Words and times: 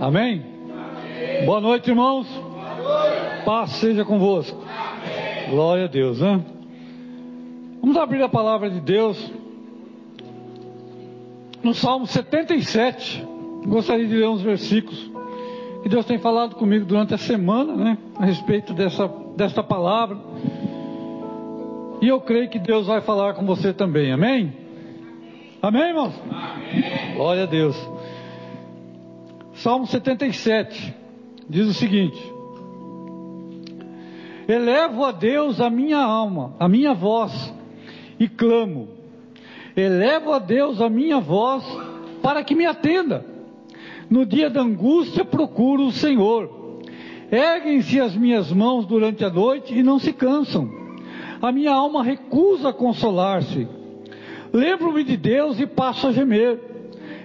Amém? 0.00 0.42
Amém. 0.72 1.44
Boa 1.44 1.60
noite, 1.60 1.90
irmãos. 1.90 2.26
Boa 2.26 2.74
noite. 2.76 3.44
Paz 3.44 3.70
seja 3.72 4.02
convosco. 4.02 4.58
Amém. 4.62 5.50
Glória 5.50 5.84
a 5.84 5.88
Deus, 5.88 6.22
né? 6.22 6.42
Vamos 7.82 7.98
abrir 7.98 8.22
a 8.22 8.28
palavra 8.28 8.70
de 8.70 8.80
Deus 8.80 9.30
no 11.62 11.74
Salmo 11.74 12.06
77. 12.06 13.26
Gostaria 13.66 14.06
de 14.06 14.14
ler 14.14 14.26
uns 14.26 14.40
versículos 14.40 15.10
que 15.82 15.88
Deus 15.90 16.06
tem 16.06 16.16
falado 16.16 16.56
comigo 16.56 16.86
durante 16.86 17.12
a 17.12 17.18
semana, 17.18 17.76
né? 17.76 17.98
A 18.16 18.24
respeito 18.24 18.72
dessa, 18.72 19.06
dessa 19.36 19.62
palavra. 19.62 20.16
E 22.00 22.08
eu 22.08 22.22
creio 22.22 22.48
que 22.48 22.58
Deus 22.58 22.86
vai 22.86 23.02
falar 23.02 23.34
com 23.34 23.44
você 23.44 23.74
também. 23.74 24.12
Amém? 24.12 24.50
Amém, 25.60 25.88
irmãos? 25.88 26.14
Amém. 26.30 27.14
Glória 27.16 27.42
a 27.42 27.46
Deus. 27.46 27.89
Salmo 29.60 29.86
77 29.86 30.94
diz 31.46 31.68
o 31.68 31.74
seguinte: 31.74 32.18
Elevo 34.48 35.04
a 35.04 35.12
Deus 35.12 35.60
a 35.60 35.68
minha 35.68 35.98
alma, 35.98 36.54
a 36.58 36.66
minha 36.66 36.94
voz, 36.94 37.52
e 38.18 38.26
clamo. 38.26 38.88
Elevo 39.76 40.32
a 40.32 40.38
Deus 40.38 40.80
a 40.80 40.88
minha 40.88 41.20
voz 41.20 41.62
para 42.22 42.42
que 42.42 42.54
me 42.54 42.64
atenda. 42.64 43.22
No 44.08 44.24
dia 44.24 44.48
da 44.48 44.62
angústia 44.62 45.26
procuro 45.26 45.88
o 45.88 45.92
Senhor. 45.92 46.80
Erguem-se 47.30 48.00
as 48.00 48.16
minhas 48.16 48.50
mãos 48.50 48.86
durante 48.86 49.22
a 49.26 49.30
noite 49.30 49.78
e 49.78 49.82
não 49.82 49.98
se 49.98 50.14
cansam. 50.14 50.70
A 51.42 51.52
minha 51.52 51.72
alma 51.72 52.02
recusa 52.02 52.72
consolar-se. 52.72 53.68
Lembro-me 54.54 55.04
de 55.04 55.18
Deus 55.18 55.60
e 55.60 55.66
passo 55.66 56.06
a 56.06 56.12
gemer 56.12 56.69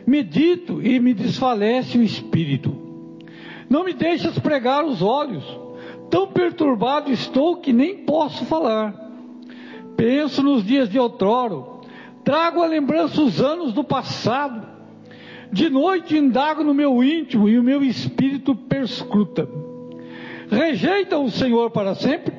medito 0.05 0.81
e 0.81 0.99
me 0.99 1.13
desfalece 1.13 1.97
o 1.97 2.03
espírito. 2.03 2.75
Não 3.69 3.83
me 3.83 3.93
deixas 3.93 4.37
pregar 4.37 4.85
os 4.85 5.01
olhos, 5.01 5.43
tão 6.09 6.27
perturbado 6.27 7.11
estou 7.11 7.57
que 7.57 7.73
nem 7.73 7.97
posso 8.05 8.45
falar. 8.45 8.93
Penso 9.97 10.43
nos 10.43 10.63
dias 10.63 10.89
de 10.89 10.99
outroro, 10.99 11.81
trago 12.23 12.61
à 12.61 12.67
lembrança 12.67 13.21
os 13.21 13.41
anos 13.41 13.73
do 13.73 13.83
passado. 13.83 14.75
De 15.51 15.69
noite 15.69 16.17
indago 16.17 16.63
no 16.63 16.73
meu 16.73 17.03
íntimo 17.03 17.47
e 17.47 17.57
o 17.57 17.63
meu 17.63 17.83
espírito 17.83 18.55
perscruta. 18.55 19.47
Rejeita 20.49 21.17
o 21.17 21.29
Senhor 21.31 21.71
para 21.71 21.95
sempre? 21.95 22.33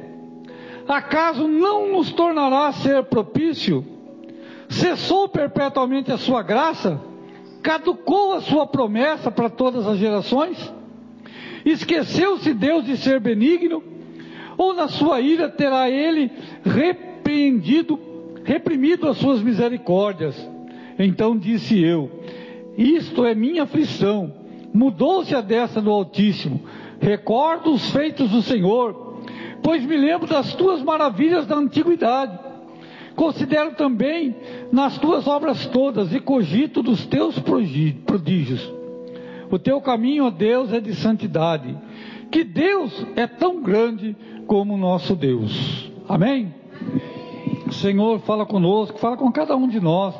Acaso 0.87 1.48
não 1.48 1.92
nos 1.92 2.12
tornará 2.12 2.70
ser 2.72 3.05
propício? 3.05 3.84
Cessou 4.69 5.28
perpetuamente 5.28 6.12
a 6.12 6.19
sua 6.19 6.42
graça? 6.42 7.00
Caducou 7.67 8.34
a 8.34 8.41
sua 8.41 8.64
promessa 8.64 9.28
para 9.28 9.50
todas 9.50 9.89
as 9.89 9.98
gerações? 9.98 10.72
Esqueceu-se 11.64 12.55
Deus 12.55 12.84
de 12.84 12.97
ser 12.97 13.19
benigno? 13.19 13.83
Ou 14.56 14.72
na 14.72 14.86
sua 14.86 15.20
ira 15.20 15.48
terá 15.48 15.91
ele 15.91 16.31
repreendido, 16.64 17.98
reprimido 18.44 19.09
as 19.09 19.17
suas 19.17 19.42
misericórdias? 19.42 20.48
Então 20.97 21.37
disse 21.37 21.83
eu: 21.83 22.09
Isto 22.78 23.25
é 23.25 23.34
minha 23.34 23.64
aflição. 23.64 24.33
Mudou-se 24.72 25.34
a 25.34 25.41
dessa 25.41 25.83
do 25.83 25.91
Altíssimo. 25.91 26.61
Recordo 27.00 27.72
os 27.72 27.91
feitos 27.91 28.31
do 28.31 28.42
Senhor, 28.42 29.22
pois 29.61 29.84
me 29.84 29.97
lembro 29.97 30.28
das 30.28 30.55
tuas 30.55 30.81
maravilhas 30.83 31.48
da 31.48 31.56
antiguidade. 31.56 32.39
Considero 33.17 33.72
também 33.72 34.36
nas 34.70 34.98
tuas 34.98 35.27
obras 35.27 35.67
todas 35.67 36.14
e 36.14 36.20
cogito 36.20 36.83
dos 36.83 37.06
teus 37.06 37.39
prodígios. 37.39 38.72
O 39.50 39.59
teu 39.59 39.81
caminho, 39.81 40.27
ó 40.27 40.31
Deus, 40.31 40.71
é 40.72 40.81
de 40.81 40.94
santidade. 40.94 41.76
Que 42.31 42.44
Deus 42.44 43.06
é 43.16 43.26
tão 43.26 43.62
grande 43.62 44.15
como 44.47 44.75
o 44.75 44.76
nosso 44.76 45.16
Deus. 45.16 45.91
Amém? 46.06 46.55
Senhor, 47.71 48.21
fala 48.21 48.44
conosco, 48.44 48.99
fala 48.99 49.16
com 49.16 49.32
cada 49.32 49.56
um 49.56 49.66
de 49.66 49.81
nós. 49.81 50.15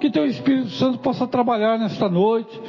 Que 0.00 0.08
teu 0.08 0.24
Espírito 0.24 0.70
Santo 0.70 0.98
possa 0.98 1.26
trabalhar 1.26 1.76
nesta 1.76 2.08
noite, 2.08 2.60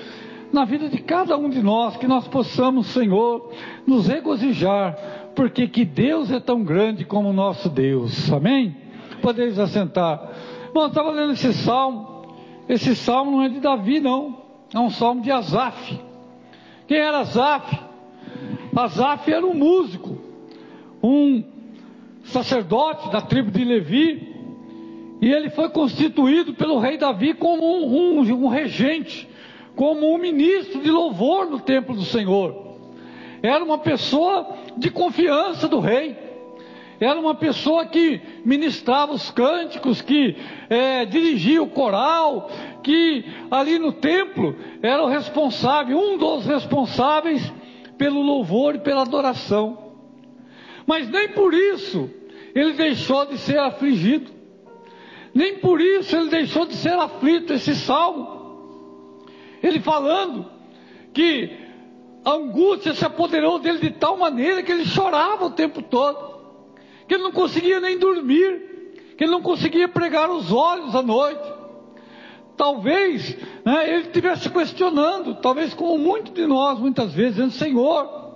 na 0.52 0.66
vida 0.66 0.90
de 0.90 0.98
cada 0.98 1.38
um 1.38 1.48
de 1.48 1.62
nós, 1.62 1.96
que 1.96 2.08
nós 2.08 2.28
possamos, 2.28 2.88
Senhor, 2.88 3.52
nos 3.86 4.08
regozijar, 4.08 4.98
porque 5.36 5.68
que 5.68 5.86
Deus 5.86 6.32
é 6.32 6.40
tão 6.40 6.64
grande 6.64 7.06
como 7.06 7.30
o 7.30 7.34
nosso 7.34 7.70
Deus. 7.70 8.32
Amém? 8.34 8.89
Podeis 9.22 9.60
assentar. 9.60 10.32
Bom, 10.74 10.82
eu 10.82 10.88
estava 10.88 11.12
lendo 11.12 11.34
esse 11.34 11.54
salmo. 11.54 12.36
Esse 12.68 12.96
salmo 12.96 13.32
não 13.32 13.44
é 13.44 13.50
de 13.50 13.60
Davi, 13.60 14.00
não. 14.00 14.38
É 14.74 14.80
um 14.80 14.90
salmo 14.90 15.22
de 15.22 15.32
Asaf. 15.32 16.00
Quem 16.88 16.98
era 16.98 17.20
Asaf? 17.20 17.80
Asaf 18.76 19.32
era 19.32 19.46
um 19.46 19.54
músico, 19.54 20.18
um 21.04 21.44
sacerdote 22.24 23.10
da 23.12 23.22
tribo 23.22 23.52
de 23.52 23.64
Levi. 23.64 24.36
E 25.22 25.30
ele 25.30 25.50
foi 25.50 25.70
constituído 25.70 26.54
pelo 26.54 26.80
rei 26.80 26.98
Davi 26.98 27.34
como 27.34 27.64
um, 27.64 28.20
um, 28.20 28.46
um 28.46 28.48
regente, 28.48 29.28
como 29.76 30.14
um 30.14 30.18
ministro 30.18 30.82
de 30.82 30.90
louvor 30.90 31.50
no 31.50 31.60
templo 31.60 31.96
do 31.96 32.04
Senhor. 32.04 32.78
Era 33.42 33.64
uma 33.64 33.80
pessoa 33.80 34.56
de 34.78 34.90
confiança 34.90 35.68
do 35.68 35.80
rei 35.80 36.29
era 37.00 37.18
uma 37.18 37.34
pessoa 37.34 37.86
que 37.86 38.20
ministrava 38.44 39.14
os 39.14 39.32
cânticos, 39.32 40.02
que 40.02 40.36
é, 40.70 41.06
dirigia 41.06 41.64
o 41.64 41.70
coral, 41.70 42.52
que 42.84 43.24
ali 43.50 43.80
no 43.80 43.94
templo 43.94 44.56
era 44.82 45.02
o 45.02 45.08
responsável, 45.08 45.98
um 45.98 46.18
dos 46.18 46.46
responsáveis 46.46 47.54
pelo 47.98 48.22
louvor 48.22 48.76
e 48.76 48.80
pela 48.80 49.04
adoração. 49.04 49.92
Mas 50.86 51.10
nem 51.10 51.30
por 51.30 51.54
isso 51.54 52.10
ele 52.54 52.74
deixou 52.74 53.26
de 53.26 53.38
ser 53.38 53.60
afligido, 53.60 54.32
nem 55.34 55.58
por 55.60 55.80
isso 55.80 56.16
ele 56.18 56.30
deixou 56.30 56.66
de 56.66 56.76
ser 56.76 56.94
aflito. 57.00 57.54
Esse 57.54 57.76
salmo, 57.76 59.26
ele 59.64 59.80
falando 59.80 60.46
que 61.14 61.50
a 62.26 62.32
angústia 62.32 62.94
se 62.94 63.06
apoderou 63.06 63.58
dele 63.58 63.80
de 63.80 63.92
tal 63.92 64.18
maneira 64.18 64.62
que 64.62 64.72
ele 64.72 64.84
chorava 64.84 65.46
o 65.46 65.52
tempo 65.52 65.82
todo 65.82 66.29
que 67.10 67.16
ele 67.16 67.24
não 67.24 67.32
conseguia 67.32 67.80
nem 67.80 67.98
dormir, 67.98 68.94
que 69.18 69.24
ele 69.24 69.32
não 69.32 69.42
conseguia 69.42 69.88
pregar 69.88 70.30
os 70.30 70.52
olhos 70.52 70.96
à 70.96 71.02
noite. 71.02 71.42
Talvez 72.56 73.36
né, 73.66 73.92
ele 73.92 74.04
estivesse 74.04 74.48
questionando, 74.48 75.34
talvez 75.42 75.74
como 75.74 75.98
muitos 75.98 76.32
de 76.32 76.46
nós, 76.46 76.78
muitas 76.78 77.12
vezes, 77.12 77.38
dizendo: 77.38 77.52
Senhor, 77.52 78.36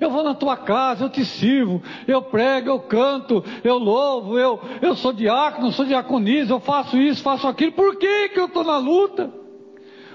eu 0.00 0.10
vou 0.10 0.22
na 0.22 0.32
tua 0.32 0.56
casa, 0.56 1.06
eu 1.06 1.10
te 1.10 1.24
sirvo, 1.24 1.82
eu 2.06 2.22
prego, 2.22 2.68
eu 2.68 2.78
canto, 2.78 3.42
eu 3.64 3.78
louvo, 3.78 4.38
eu, 4.38 4.60
eu 4.80 4.94
sou 4.94 5.12
diácono, 5.12 5.72
sou 5.72 5.84
diaconisa, 5.84 6.52
eu 6.52 6.60
faço 6.60 6.96
isso, 6.96 7.20
faço 7.20 7.48
aquilo, 7.48 7.72
por 7.72 7.96
que, 7.96 8.28
que 8.28 8.38
eu 8.38 8.46
estou 8.46 8.62
na 8.62 8.78
luta? 8.78 9.28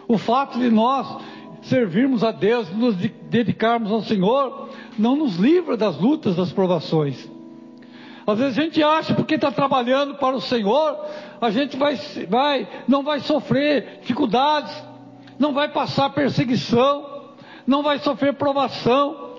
O 0.08 0.18
fato 0.18 0.58
de 0.58 0.70
nós 0.70 1.22
servirmos 1.64 2.24
a 2.24 2.32
Deus, 2.32 2.70
nos 2.74 2.96
dedicarmos 2.96 3.92
ao 3.92 4.02
Senhor, 4.02 4.70
não 4.98 5.18
nos 5.18 5.36
livra 5.36 5.76
das 5.76 6.00
lutas, 6.00 6.38
das 6.38 6.54
provações. 6.54 7.30
Às 8.32 8.40
vezes 8.40 8.58
a 8.58 8.62
gente 8.62 8.84
acha 8.84 9.14
porque 9.14 9.36
está 9.36 9.52
trabalhando 9.52 10.16
para 10.16 10.36
o 10.36 10.42
Senhor, 10.42 11.06
a 11.42 11.50
gente 11.50 11.78
vai, 11.78 11.96
vai, 12.28 12.68
não 12.88 13.04
vai 13.04 13.20
sofrer 13.20 14.00
dificuldades, 14.02 14.72
não 15.38 15.54
vai 15.54 15.70
passar 15.70 16.10
perseguição, 16.10 17.32
não 17.66 17.82
vai 17.82 18.00
sofrer 18.00 18.34
provação. 18.34 19.30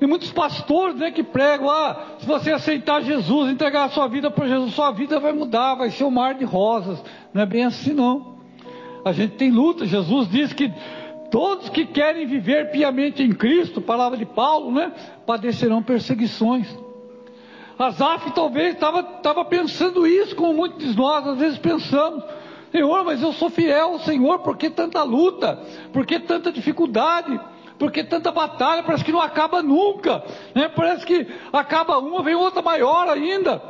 E 0.00 0.06
muitos 0.06 0.32
pastores 0.32 0.96
né, 0.96 1.10
que 1.10 1.22
pregam, 1.22 1.70
ah, 1.70 2.16
se 2.18 2.26
você 2.26 2.52
aceitar 2.52 3.02
Jesus, 3.02 3.50
entregar 3.50 3.84
a 3.84 3.88
sua 3.88 4.08
vida 4.08 4.30
para 4.30 4.48
Jesus, 4.48 4.74
sua 4.74 4.90
vida 4.90 5.20
vai 5.20 5.32
mudar, 5.32 5.76
vai 5.76 5.90
ser 5.90 6.04
um 6.04 6.10
mar 6.10 6.34
de 6.34 6.44
rosas. 6.44 7.02
Não 7.32 7.42
é 7.42 7.46
bem 7.46 7.64
assim 7.64 7.92
não. 7.92 8.34
A 9.04 9.12
gente 9.12 9.36
tem 9.36 9.50
luta. 9.50 9.86
Jesus 9.86 10.28
diz 10.28 10.52
que 10.52 10.72
todos 11.30 11.68
que 11.68 11.86
querem 11.86 12.26
viver 12.26 12.70
piamente 12.70 13.22
em 13.22 13.32
Cristo, 13.32 13.80
palavra 13.80 14.18
de 14.18 14.26
Paulo, 14.26 14.72
né, 14.72 14.92
padecerão 15.24 15.82
perseguições. 15.82 16.83
Asaf 17.78 18.30
talvez 18.32 18.74
estava 18.74 19.44
pensando 19.44 20.06
isso, 20.06 20.36
como 20.36 20.54
muitos 20.54 20.92
de 20.92 20.96
nós 20.96 21.26
às 21.26 21.38
vezes 21.38 21.58
pensamos. 21.58 22.22
Senhor, 22.70 23.04
mas 23.04 23.22
eu 23.22 23.32
sou 23.32 23.48
fiel 23.48 23.92
ao 23.92 23.98
Senhor, 24.00 24.40
por 24.40 24.56
que 24.56 24.68
tanta 24.68 25.02
luta? 25.04 25.60
Por 25.92 26.04
que 26.04 26.18
tanta 26.18 26.50
dificuldade? 26.50 27.38
Por 27.78 27.92
que 27.92 28.02
tanta 28.02 28.32
batalha? 28.32 28.82
Parece 28.82 29.04
que 29.04 29.12
não 29.12 29.20
acaba 29.20 29.62
nunca. 29.62 30.24
Né? 30.54 30.68
Parece 30.68 31.06
que 31.06 31.26
acaba 31.52 31.98
uma, 31.98 32.22
vem 32.22 32.34
outra 32.34 32.62
maior 32.62 33.08
ainda. 33.08 33.62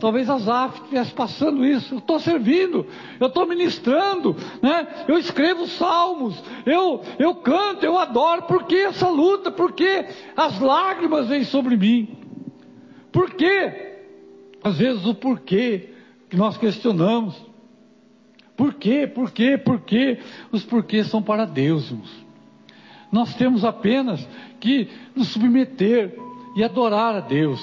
Talvez 0.00 0.30
Asaf 0.30 0.76
estivesse 0.76 1.12
passando 1.12 1.64
isso. 1.64 1.94
Eu 1.94 1.98
estou 1.98 2.18
servindo, 2.18 2.86
eu 3.18 3.26
estou 3.26 3.46
ministrando, 3.46 4.36
né? 4.62 4.86
eu 5.08 5.18
escrevo 5.18 5.66
salmos, 5.66 6.40
eu, 6.64 7.00
eu 7.18 7.34
canto, 7.36 7.84
eu 7.84 7.98
adoro. 7.98 8.42
Por 8.42 8.64
que 8.64 8.76
essa 8.76 9.08
luta? 9.08 9.50
Por 9.50 9.72
que 9.72 10.04
as 10.36 10.60
lágrimas 10.60 11.28
vêm 11.28 11.44
sobre 11.44 11.76
mim? 11.76 12.17
Por 13.18 13.30
quê? 13.32 13.96
Às 14.62 14.78
vezes 14.78 15.04
o 15.04 15.12
porquê 15.12 15.88
que 16.30 16.36
nós 16.36 16.56
questionamos. 16.56 17.34
Por 18.56 18.74
quê? 18.74 19.08
Por 19.08 19.32
quê? 19.32 19.58
Por 19.58 19.80
quê? 19.80 20.20
Os 20.52 20.64
porquês 20.64 21.08
são 21.08 21.20
para 21.20 21.44
Deus, 21.44 21.90
irmãos. 21.90 22.26
Nós 23.10 23.34
temos 23.34 23.64
apenas 23.64 24.24
que 24.60 24.86
nos 25.16 25.26
submeter 25.30 26.16
e 26.54 26.62
adorar 26.62 27.16
a 27.16 27.20
Deus. 27.20 27.60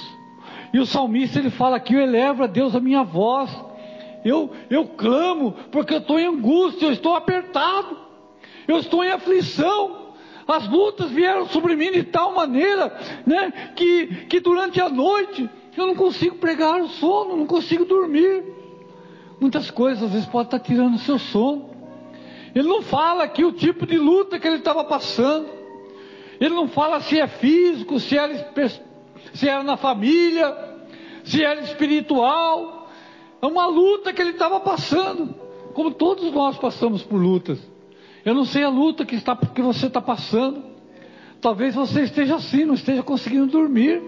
E 0.74 0.80
o 0.80 0.86
salmista 0.86 1.40
ele 1.40 1.50
fala 1.50 1.78
aqui: 1.78 1.94
Eu 1.94 2.02
elevo 2.02 2.44
a 2.44 2.48
Deus 2.48 2.76
a 2.76 2.82
minha 2.82 3.04
voz, 3.04 3.50
eu, 4.26 4.52
eu 4.70 4.86
clamo, 4.86 5.54
porque 5.72 5.94
eu 5.94 6.00
estou 6.00 6.20
em 6.20 6.28
angústia, 6.28 6.88
eu 6.88 6.92
estou 6.92 7.16
apertado, 7.16 7.98
eu 8.68 8.78
estou 8.78 9.06
em 9.06 9.12
aflição. 9.12 10.05
As 10.48 10.68
lutas 10.70 11.10
vieram 11.10 11.48
sobre 11.48 11.76
mim 11.76 11.92
de 11.92 12.04
tal 12.04 12.34
maneira, 12.34 12.96
né, 13.26 13.72
que, 13.76 14.26
que 14.28 14.40
durante 14.40 14.80
a 14.80 14.90
noite 14.90 15.50
eu 15.76 15.88
não 15.88 15.96
consigo 15.96 16.36
pregar 16.36 16.82
o 16.82 16.88
sono, 16.88 17.36
não 17.36 17.48
consigo 17.48 17.84
dormir. 17.84 18.44
Muitas 19.40 19.72
coisas 19.72 20.04
às 20.04 20.12
vezes 20.12 20.28
podem 20.28 20.48
estar 20.48 20.60
tirando 20.60 20.96
o 20.96 21.00
seu 21.00 21.18
sono. 21.18 21.70
Ele 22.54 22.68
não 22.68 22.82
fala 22.82 23.24
aqui 23.24 23.44
o 23.44 23.52
tipo 23.52 23.86
de 23.86 23.98
luta 23.98 24.40
que 24.40 24.48
ele 24.48 24.58
estava 24.58 24.84
passando. 24.86 25.48
Ele 26.40 26.54
não 26.54 26.68
fala 26.68 27.02
se 27.02 27.20
é 27.20 27.28
físico, 27.28 28.00
se 28.00 28.18
era, 28.18 28.54
se 29.34 29.50
era 29.50 29.64
na 29.64 29.76
família, 29.76 30.56
se 31.24 31.44
era 31.44 31.60
espiritual. 31.62 32.90
É 33.42 33.46
uma 33.46 33.66
luta 33.66 34.14
que 34.14 34.22
ele 34.22 34.32
estava 34.32 34.60
passando, 34.60 35.36
como 35.74 35.92
todos 35.92 36.32
nós 36.32 36.58
passamos 36.58 37.04
por 37.04 37.18
lutas. 37.18 37.60
Eu 38.26 38.34
não 38.34 38.44
sei 38.44 38.64
a 38.64 38.70
luta 38.70 39.06
que, 39.06 39.16
está, 39.16 39.36
que 39.36 39.62
você 39.62 39.86
está 39.86 40.02
passando. 40.02 40.64
Talvez 41.40 41.76
você 41.76 42.02
esteja 42.02 42.38
assim, 42.38 42.66
não 42.66 42.74
esteja 42.74 43.04
conseguindo 43.04 43.46
dormir. 43.46 44.02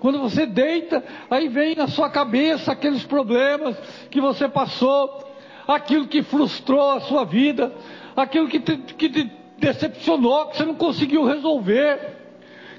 Quando 0.00 0.18
você 0.18 0.46
deita, 0.46 1.04
aí 1.30 1.46
vem 1.46 1.74
na 1.74 1.88
sua 1.88 2.08
cabeça 2.08 2.72
aqueles 2.72 3.04
problemas 3.04 3.76
que 4.10 4.18
você 4.18 4.48
passou, 4.48 5.28
aquilo 5.66 6.06
que 6.06 6.22
frustrou 6.22 6.92
a 6.92 7.00
sua 7.00 7.24
vida, 7.24 7.70
aquilo 8.16 8.48
que 8.48 8.60
te, 8.60 8.78
que 8.78 9.10
te 9.10 9.30
decepcionou, 9.58 10.46
que 10.46 10.56
você 10.56 10.64
não 10.64 10.74
conseguiu 10.74 11.24
resolver, 11.24 11.98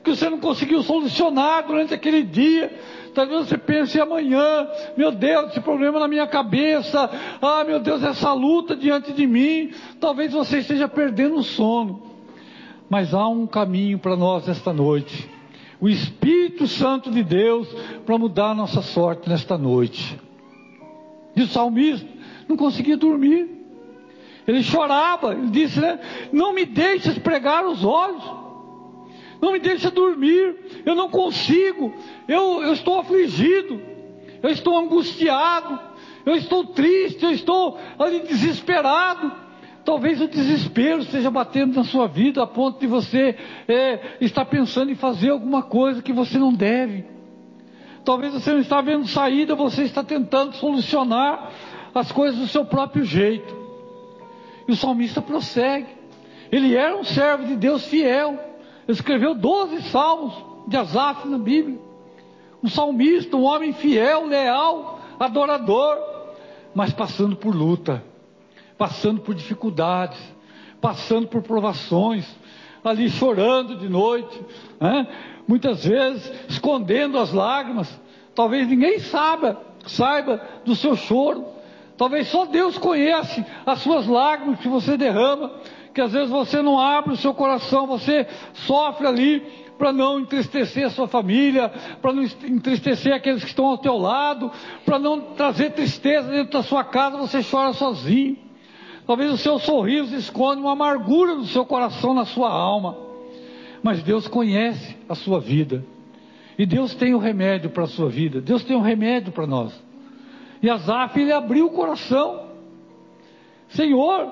que 0.04 0.10
você 0.10 0.30
não 0.30 0.40
conseguiu 0.40 0.82
solucionar 0.82 1.68
durante 1.68 1.94
aquele 1.94 2.24
dia. 2.24 2.74
Talvez 3.20 3.50
você 3.50 3.58
pense 3.58 4.00
amanhã, 4.00 4.66
meu 4.96 5.12
Deus, 5.12 5.50
esse 5.50 5.60
problema 5.60 6.00
na 6.00 6.08
minha 6.08 6.26
cabeça, 6.26 7.10
ah, 7.42 7.66
meu 7.66 7.78
Deus, 7.78 8.02
essa 8.02 8.32
luta 8.32 8.78
diante 8.78 9.12
de 9.12 9.28
mim. 9.28 9.72
Talvez 10.00 10.32
você 10.32 10.60
esteja 10.60 10.88
perdendo 10.88 11.36
o 11.36 11.44
sono. 11.44 12.02
Mas 12.90 13.14
há 13.14 13.28
um 13.28 13.46
caminho 13.46 14.00
para 14.00 14.16
nós 14.16 14.48
esta 14.48 14.72
noite. 14.72 15.30
O 15.82 15.90
Espírito 15.90 16.66
Santo 16.66 17.12
de 17.12 17.22
Deus 17.22 17.68
para 18.06 18.18
mudar 18.18 18.52
a 18.52 18.56
nossa 18.56 18.82
sorte 18.82 19.28
nesta 19.28 19.58
noite. 19.58 20.18
E 21.36 21.42
o 21.42 21.48
salmista 21.48 22.08
não 22.48 22.56
conseguia 22.56 22.96
dormir. 22.96 23.50
Ele 24.48 24.64
chorava, 24.64 25.34
ele 25.34 25.50
disse, 25.50 25.78
né? 25.82 26.00
Não 26.32 26.54
me 26.54 26.64
deixes 26.64 27.18
pregar 27.18 27.66
os 27.66 27.84
olhos, 27.84 28.24
não 29.42 29.54
me 29.54 29.60
deixes 29.60 29.90
dormir, 29.92 30.84
eu 30.86 30.96
não 30.96 31.10
consigo, 31.10 31.94
eu, 32.28 32.62
eu 32.64 32.74
estou 32.74 33.00
afligido, 33.00 33.82
eu 34.42 34.50
estou 34.50 34.78
angustiado, 34.78 35.80
eu 36.26 36.36
estou 36.36 36.66
triste, 36.66 37.24
eu 37.24 37.32
estou 37.32 37.78
ali 37.98 38.20
desesperado. 38.22 39.32
Talvez 39.86 40.22
o 40.22 40.28
desespero 40.28 41.00
esteja 41.00 41.32
batendo 41.32 41.76
na 41.76 41.84
sua 41.84 42.08
vida 42.08 42.44
a 42.44 42.48
ponto 42.48 42.80
de 42.80 42.86
você 42.86 43.36
é, 43.68 44.18
estar 44.22 44.46
pensando 44.46 44.92
em 44.92 44.96
fazer 44.96 45.30
alguma 45.30 45.64
coisa 45.64 46.02
que 46.02 46.14
você 46.14 46.38
não 46.38 46.54
deve. 46.54 47.06
Talvez 48.04 48.34
você 48.34 48.52
não 48.52 48.60
está 48.60 48.82
vendo 48.82 49.08
saída, 49.08 49.56
você 49.56 49.84
está 49.84 50.04
tentando 50.04 50.56
solucionar 50.56 51.52
as 51.94 52.12
coisas 52.12 52.40
do 52.40 52.48
seu 52.48 52.66
próprio 52.66 53.04
jeito. 53.04 53.56
E 54.68 54.72
o 54.72 54.76
salmista 54.76 55.22
prossegue. 55.22 55.88
Ele 56.52 56.76
era 56.76 56.96
um 56.98 57.04
servo 57.04 57.46
de 57.46 57.56
Deus 57.56 57.86
fiel. 57.86 58.49
Escreveu 58.90 59.36
12 59.36 59.84
salmos 59.84 60.34
de 60.68 60.76
Asaf 60.76 61.28
na 61.28 61.38
Bíblia. 61.38 61.80
Um 62.64 62.68
salmista, 62.68 63.38
um 63.38 63.44
homem 63.44 63.72
fiel, 63.72 64.26
leal, 64.26 65.00
adorador, 65.20 65.96
mas 66.74 66.92
passando 66.92 67.36
por 67.36 67.56
luta, 67.56 68.04
passando 68.80 69.22
por 69.22 69.36
dificuldades, 69.36 70.20
passando 70.82 71.28
por 71.28 71.44
provações, 71.44 72.26
ali 72.84 73.10
chorando 73.12 73.76
de 73.76 73.88
noite, 73.88 74.42
né? 74.80 75.08
muitas 75.48 75.86
vezes 75.86 76.32
escondendo 76.50 77.20
as 77.20 77.32
lágrimas. 77.32 78.02
Talvez 78.34 78.68
ninguém 78.68 78.98
saiba, 78.98 79.62
saiba 79.86 80.42
do 80.66 80.76
seu 80.76 80.96
choro, 80.96 81.46
Talvez 82.00 82.30
só 82.30 82.46
Deus 82.46 82.78
conhece 82.78 83.46
as 83.66 83.80
suas 83.80 84.08
lágrimas 84.08 84.62
que 84.62 84.70
você 84.70 84.96
derrama, 84.96 85.52
que 85.94 86.02
às 86.02 86.12
vezes 86.12 86.30
você 86.30 86.62
não 86.62 86.80
abre 86.80 87.14
o 87.14 87.18
seu 87.18 87.34
coração, 87.34 87.88
você 87.88 88.28
sofre 88.54 89.08
ali 89.08 89.42
para 89.78 89.94
não 89.94 90.20
entristecer 90.20 90.86
a 90.86 90.90
sua 90.90 91.08
família, 91.08 91.70
para 92.02 92.12
não 92.12 92.24
entristecer 92.24 93.14
aqueles 93.14 93.44
que 93.44 93.50
estão 93.50 93.66
ao 93.66 93.78
teu 93.78 93.98
lado, 93.98 94.52
para 94.86 95.00
não 95.00 95.22
trazer 95.22 95.72
tristeza 95.72 96.30
dentro 96.30 96.52
da 96.54 96.64
sua 96.64 96.84
casa, 96.84 97.18
você 97.18 97.42
chora 97.42 97.72
sozinho. 97.72 98.38
Talvez 99.08 99.32
o 99.32 99.38
seu 99.38 99.58
sorriso 99.58 100.16
esconde 100.16 100.62
uma 100.62 100.74
amargura 100.74 101.34
no 101.34 101.46
seu 101.46 101.66
coração, 101.66 102.14
na 102.14 102.26
sua 102.26 102.52
alma. 102.52 102.98
Mas 103.82 104.04
Deus 104.04 104.28
conhece 104.28 104.98
a 105.08 105.16
sua 105.16 105.40
vida. 105.40 105.84
E 106.58 106.66
Deus 106.66 106.94
tem 106.94 107.16
o 107.16 107.18
remédio 107.18 107.70
para 107.70 107.86
a 107.86 107.88
sua 107.88 108.10
vida. 108.10 108.42
Deus 108.42 108.64
tem 108.66 108.76
o 108.76 108.82
remédio 108.82 109.32
para 109.32 109.48
nós. 109.48 109.74
E 110.62 110.70
Asaf, 110.70 111.18
ele 111.18 111.32
abriu 111.32 111.68
o 111.68 111.72
coração. 111.72 112.50
Senhor, 113.70 114.30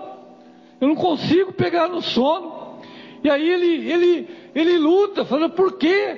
eu 0.79 0.88
não 0.88 0.95
consigo 0.95 1.53
pegar 1.53 1.88
no 1.88 2.01
sono. 2.01 2.79
E 3.24 3.29
aí 3.29 3.50
ele, 3.50 3.91
ele, 3.91 4.27
ele 4.53 4.77
luta, 4.77 5.25
falando, 5.25 5.51
por 5.51 5.77
quê? 5.77 6.18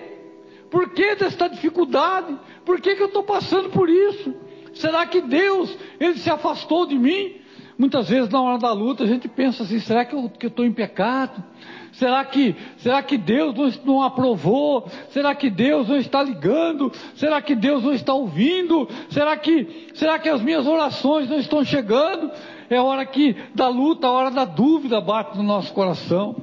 Por 0.70 0.90
que 0.94 1.16
desta 1.16 1.48
dificuldade? 1.48 2.38
Por 2.66 2.80
que, 2.80 2.96
que 2.96 3.02
eu 3.02 3.08
estou 3.08 3.24
passando 3.24 3.70
por 3.70 3.90
isso? 3.90 4.36
Será 4.74 5.06
que 5.06 5.22
Deus, 5.22 5.76
Ele 6.00 6.16
se 6.16 6.30
afastou 6.30 6.86
de 6.86 6.98
mim? 6.98 7.36
Muitas 7.78 8.10
vezes 8.10 8.30
na 8.30 8.42
hora 8.42 8.58
da 8.58 8.72
luta 8.74 9.04
a 9.04 9.08
gente 9.08 9.28
pensa 9.28 9.64
assim, 9.64 9.80
será 9.80 10.04
que 10.04 10.14
eu 10.14 10.30
estou 10.44 10.66
em 10.66 10.72
pecado? 10.72 11.44
Será 11.94 12.24
que, 12.26 12.56
será 12.78 13.02
que 13.02 13.18
Deus 13.18 13.56
não, 13.56 13.94
não 13.94 14.04
aprovou? 14.04 14.88
Será 15.10 15.34
que 15.34 15.50
Deus 15.50 15.88
não 15.88 15.98
está 15.98 16.22
ligando? 16.22 16.92
Será 17.16 17.42
que 17.42 17.56
Deus 17.56 17.84
não 17.84 17.94
está 17.94 18.14
ouvindo? 18.14 18.88
Será 19.10 19.36
que, 19.38 19.88
será 19.94 20.20
que 20.20 20.30
as 20.30 20.42
minhas 20.42 20.68
orações 20.68 21.30
não 21.30 21.40
estão 21.40 21.64
chegando? 21.64 22.32
É 22.70 22.80
hora 22.80 23.06
que 23.06 23.36
da 23.56 23.68
luta, 23.68 24.08
a 24.08 24.12
hora 24.12 24.32
da 24.32 24.46
dúvida 24.46 25.02
bate 25.02 25.38
no 25.38 25.44
nosso 25.44 25.74
coração. 25.74 26.36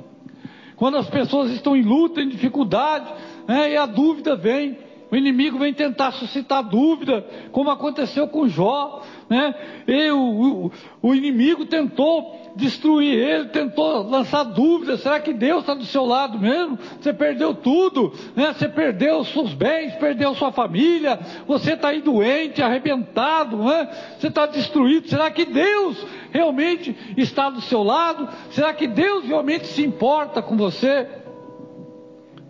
Quando 0.74 0.98
as 0.98 1.08
pessoas 1.08 1.50
estão 1.50 1.76
em 1.76 1.82
luta, 1.82 2.20
em 2.20 2.28
dificuldade, 2.28 3.12
né, 3.46 3.72
e 3.72 3.76
a 3.76 3.86
dúvida 3.86 4.36
vem. 4.36 4.84
O 5.08 5.14
inimigo 5.14 5.58
vem 5.58 5.72
tentar 5.72 6.10
suscitar 6.10 6.64
dúvida, 6.64 7.24
como 7.52 7.70
aconteceu 7.70 8.26
com 8.26 8.48
Jó, 8.48 9.02
né? 9.30 9.54
E 9.86 10.10
o, 10.10 10.18
o, 10.18 10.72
o 11.00 11.14
inimigo 11.14 11.64
tentou 11.64 12.52
destruir 12.56 13.16
ele, 13.16 13.44
tentou 13.50 14.02
lançar 14.02 14.42
dúvidas: 14.42 15.02
será 15.02 15.20
que 15.20 15.32
Deus 15.32 15.60
está 15.60 15.74
do 15.74 15.84
seu 15.84 16.04
lado 16.04 16.40
mesmo? 16.40 16.76
Você 17.00 17.12
perdeu 17.12 17.54
tudo, 17.54 18.12
né? 18.34 18.52
você 18.52 18.68
perdeu 18.68 19.22
seus 19.24 19.54
bens, 19.54 19.94
perdeu 19.94 20.34
sua 20.34 20.50
família, 20.50 21.20
você 21.46 21.74
está 21.74 21.88
aí 21.88 22.00
doente, 22.00 22.60
arrebentado, 22.60 23.58
né? 23.58 23.88
você 24.18 24.26
está 24.26 24.46
destruído. 24.46 25.08
Será 25.08 25.30
que 25.30 25.44
Deus 25.44 26.04
realmente 26.36 26.94
está 27.16 27.48
do 27.48 27.62
seu 27.62 27.82
lado? 27.82 28.28
Será 28.50 28.74
que 28.74 28.86
Deus 28.86 29.24
realmente 29.24 29.66
se 29.66 29.82
importa 29.82 30.42
com 30.42 30.56
você? 30.56 31.08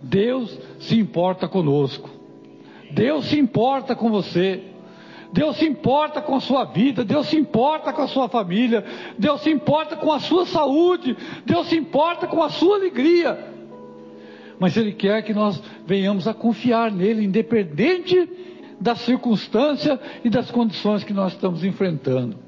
Deus 0.03 0.59
se 0.81 0.99
importa 0.99 1.47
conosco. 1.47 2.11
Deus 2.91 3.27
se 3.27 3.39
importa 3.39 3.95
com 3.95 4.11
você. 4.11 4.63
Deus 5.33 5.57
se 5.57 5.67
importa 5.67 6.21
com 6.23 6.37
a 6.37 6.41
sua 6.41 6.65
vida, 6.65 7.05
Deus 7.05 7.27
se 7.27 7.37
importa 7.37 7.93
com 7.93 8.01
a 8.01 8.07
sua 8.07 8.29
família, 8.29 8.85
Deus 9.19 9.43
se 9.43 9.51
importa 9.51 9.97
com 9.97 10.11
a 10.13 10.21
sua 10.21 10.47
saúde, 10.47 11.17
Deus 11.45 11.67
se 11.67 11.77
importa 11.77 12.29
com 12.29 12.43
a 12.43 12.49
sua 12.49 12.77
alegria. 12.77 13.37
Mas 14.59 14.77
Ele 14.77 14.93
quer 14.93 15.23
que 15.23 15.35
nós 15.35 15.61
venhamos 15.85 16.27
a 16.27 16.33
confiar 16.33 16.91
nele, 16.91 17.25
independente 17.25 18.29
da 18.81 18.95
circunstância 18.95 20.01
e 20.25 20.31
das 20.31 20.51
condições 20.51 21.05
que 21.05 21.13
nós 21.13 21.33
estamos 21.33 21.65
enfrentando. 21.65 22.46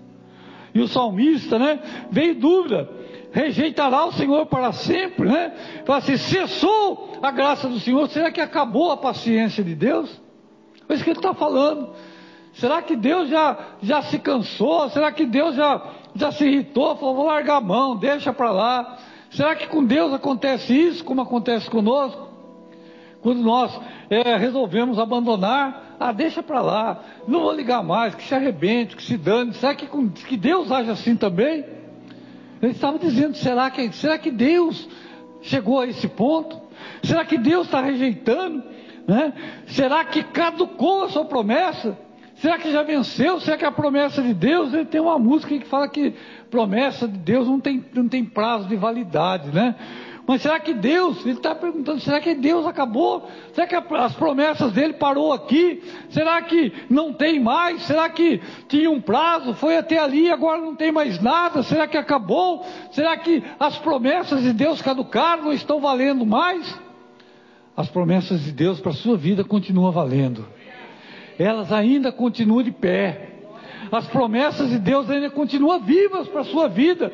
E 0.75 0.81
o 0.81 0.89
salmista, 0.89 1.59
né, 1.59 1.81
veio 2.11 2.35
dúvida, 2.35 2.89
rejeitará 3.33 4.05
o 4.07 4.13
Senhor 4.13 4.47
para 4.47 4.73
sempre, 4.73 5.29
né? 5.29 5.53
Fala 5.85 5.99
assim, 5.99 6.17
cessou 6.17 7.19
a 7.23 7.31
graça 7.31 7.69
do 7.69 7.79
Senhor, 7.81 8.09
será 8.09 8.31
que 8.31 8.41
acabou 8.41 8.91
a 8.91 8.97
paciência 8.97 9.63
de 9.63 9.75
Deus? 9.75 10.21
É 10.89 10.95
isso 10.95 11.05
que 11.05 11.11
ele 11.11 11.19
está 11.19 11.35
falando. 11.35 11.91
Será 12.55 12.83
que 12.83 12.97
Deus 12.97 13.29
já, 13.29 13.57
já 13.83 14.03
se 14.03 14.19
cansou? 14.19 14.89
Será 14.91 15.13
que 15.13 15.25
Deus 15.25 15.55
já, 15.55 15.83
já 16.15 16.33
se 16.33 16.45
irritou? 16.45 16.97
Falou, 16.97 17.15
vou 17.15 17.27
largar 17.27 17.57
a 17.57 17.61
mão, 17.61 17.97
deixa 17.97 18.33
para 18.33 18.51
lá. 18.51 18.99
Será 19.31 19.55
que 19.55 19.69
com 19.69 19.85
Deus 19.85 20.13
acontece 20.13 20.73
isso, 20.75 21.05
como 21.05 21.21
acontece 21.21 21.71
conosco? 21.71 22.29
Quando 23.21 23.41
nós 23.43 23.79
é, 24.09 24.37
resolvemos 24.37 24.99
abandonar, 24.99 25.88
ah, 25.99 26.13
deixa 26.13 26.43
para 26.43 26.61
lá, 26.61 27.03
não 27.27 27.41
vou 27.41 27.53
ligar 27.53 27.83
mais, 27.83 28.15
que 28.15 28.23
se 28.23 28.35
arrebente, 28.35 28.97
que 28.97 29.03
se 29.03 29.17
dane. 29.17 29.53
Será 29.55 29.75
que, 29.75 29.87
que 30.27 30.37
Deus 30.37 30.71
age 30.71 30.91
assim 30.91 31.17
também? 31.17 31.65
Ele 32.63 32.73
estava 32.73 32.99
dizendo, 32.99 33.37
será 33.37 33.71
que, 33.71 33.93
será 33.93 34.19
que 34.19 34.31
Deus 34.31 34.89
chegou 35.43 35.81
a 35.81 35.87
esse 35.87 36.09
ponto? 36.09 36.61
Será 37.03 37.25
que 37.25 37.37
Deus 37.37 37.67
está 37.67 37.81
rejeitando? 37.81 38.63
Né? 39.07 39.33
Será 39.67 40.05
que 40.05 40.23
caducou 40.23 41.05
a 41.05 41.09
sua 41.09 41.25
promessa? 41.25 41.99
Será 42.37 42.59
que 42.59 42.71
já 42.71 42.83
venceu? 42.83 43.41
Será 43.41 43.57
que 43.57 43.65
a 43.65 43.73
promessa 43.73 44.23
de 44.23 44.33
Deus? 44.33 44.73
Ele 44.73 44.85
tem 44.85 45.01
uma 45.01 45.19
música 45.19 45.59
que 45.59 45.67
fala 45.67 45.89
que 45.89 46.15
promessa 46.51 47.09
de 47.09 47.19
Deus 47.19 47.49
não 47.49 47.59
tem, 47.59 47.85
não 47.93 48.09
tem 48.09 48.25
prazo 48.25 48.69
de 48.69 48.77
validade, 48.77 49.51
né? 49.51 49.75
Mas 50.29 50.43
será 50.43 50.61
que 50.61 50.75
Deus, 50.75 51.25
ele 51.25 51.39
está 51.39 51.55
perguntando, 51.55 52.01
será 52.01 52.21
que 52.21 52.35
Deus 52.35 52.67
acabou? 52.67 53.27
Será 53.55 53.67
que 53.67 53.75
as 53.75 54.15
promessas 54.15 54.71
dele 54.73 54.93
parou 54.93 55.33
aqui? 55.33 55.83
Será 56.11 56.43
que 56.43 56.71
não 56.91 57.15
tem 57.15 57.41
mais? 57.41 57.85
Será 57.85 58.11
que 58.11 58.39
tinha 58.69 58.91
um 58.91 59.01
prazo? 59.01 59.55
Foi 59.55 59.79
até 59.79 59.99
ali 59.99 60.31
agora 60.31 60.61
não 60.61 60.77
tem 60.77 60.93
mais 60.93 61.19
nada? 61.19 61.63
Será 61.63 61.87
que 61.87 61.97
acabou? 61.97 62.63
Será 62.93 63.17
que 63.17 63.43
as 63.59 63.79
promessas 63.79 64.43
de 64.43 64.53
Deus 64.53 64.83
caducaram, 64.83 65.45
não 65.45 65.53
estão 65.55 65.81
valendo 65.81 66.27
mais? 66.27 66.79
As 67.75 67.89
promessas 67.89 68.43
de 68.45 68.53
Deus 68.53 68.81
para 68.81 68.91
a 68.91 68.97
sua 68.97 69.17
vida 69.17 69.43
continuam 69.45 69.91
valendo. 69.91 70.47
Elas 71.39 71.73
ainda 71.73 72.13
continuam 72.13 72.63
de 72.63 72.71
pé. 72.71 73.31
As 73.91 74.07
promessas 74.07 74.69
de 74.69 74.79
Deus 74.79 75.09
ainda 75.09 75.31
continuam 75.31 75.81
vivas 75.81 76.29
para 76.29 76.43
a 76.43 76.45
sua 76.45 76.69
vida 76.69 77.11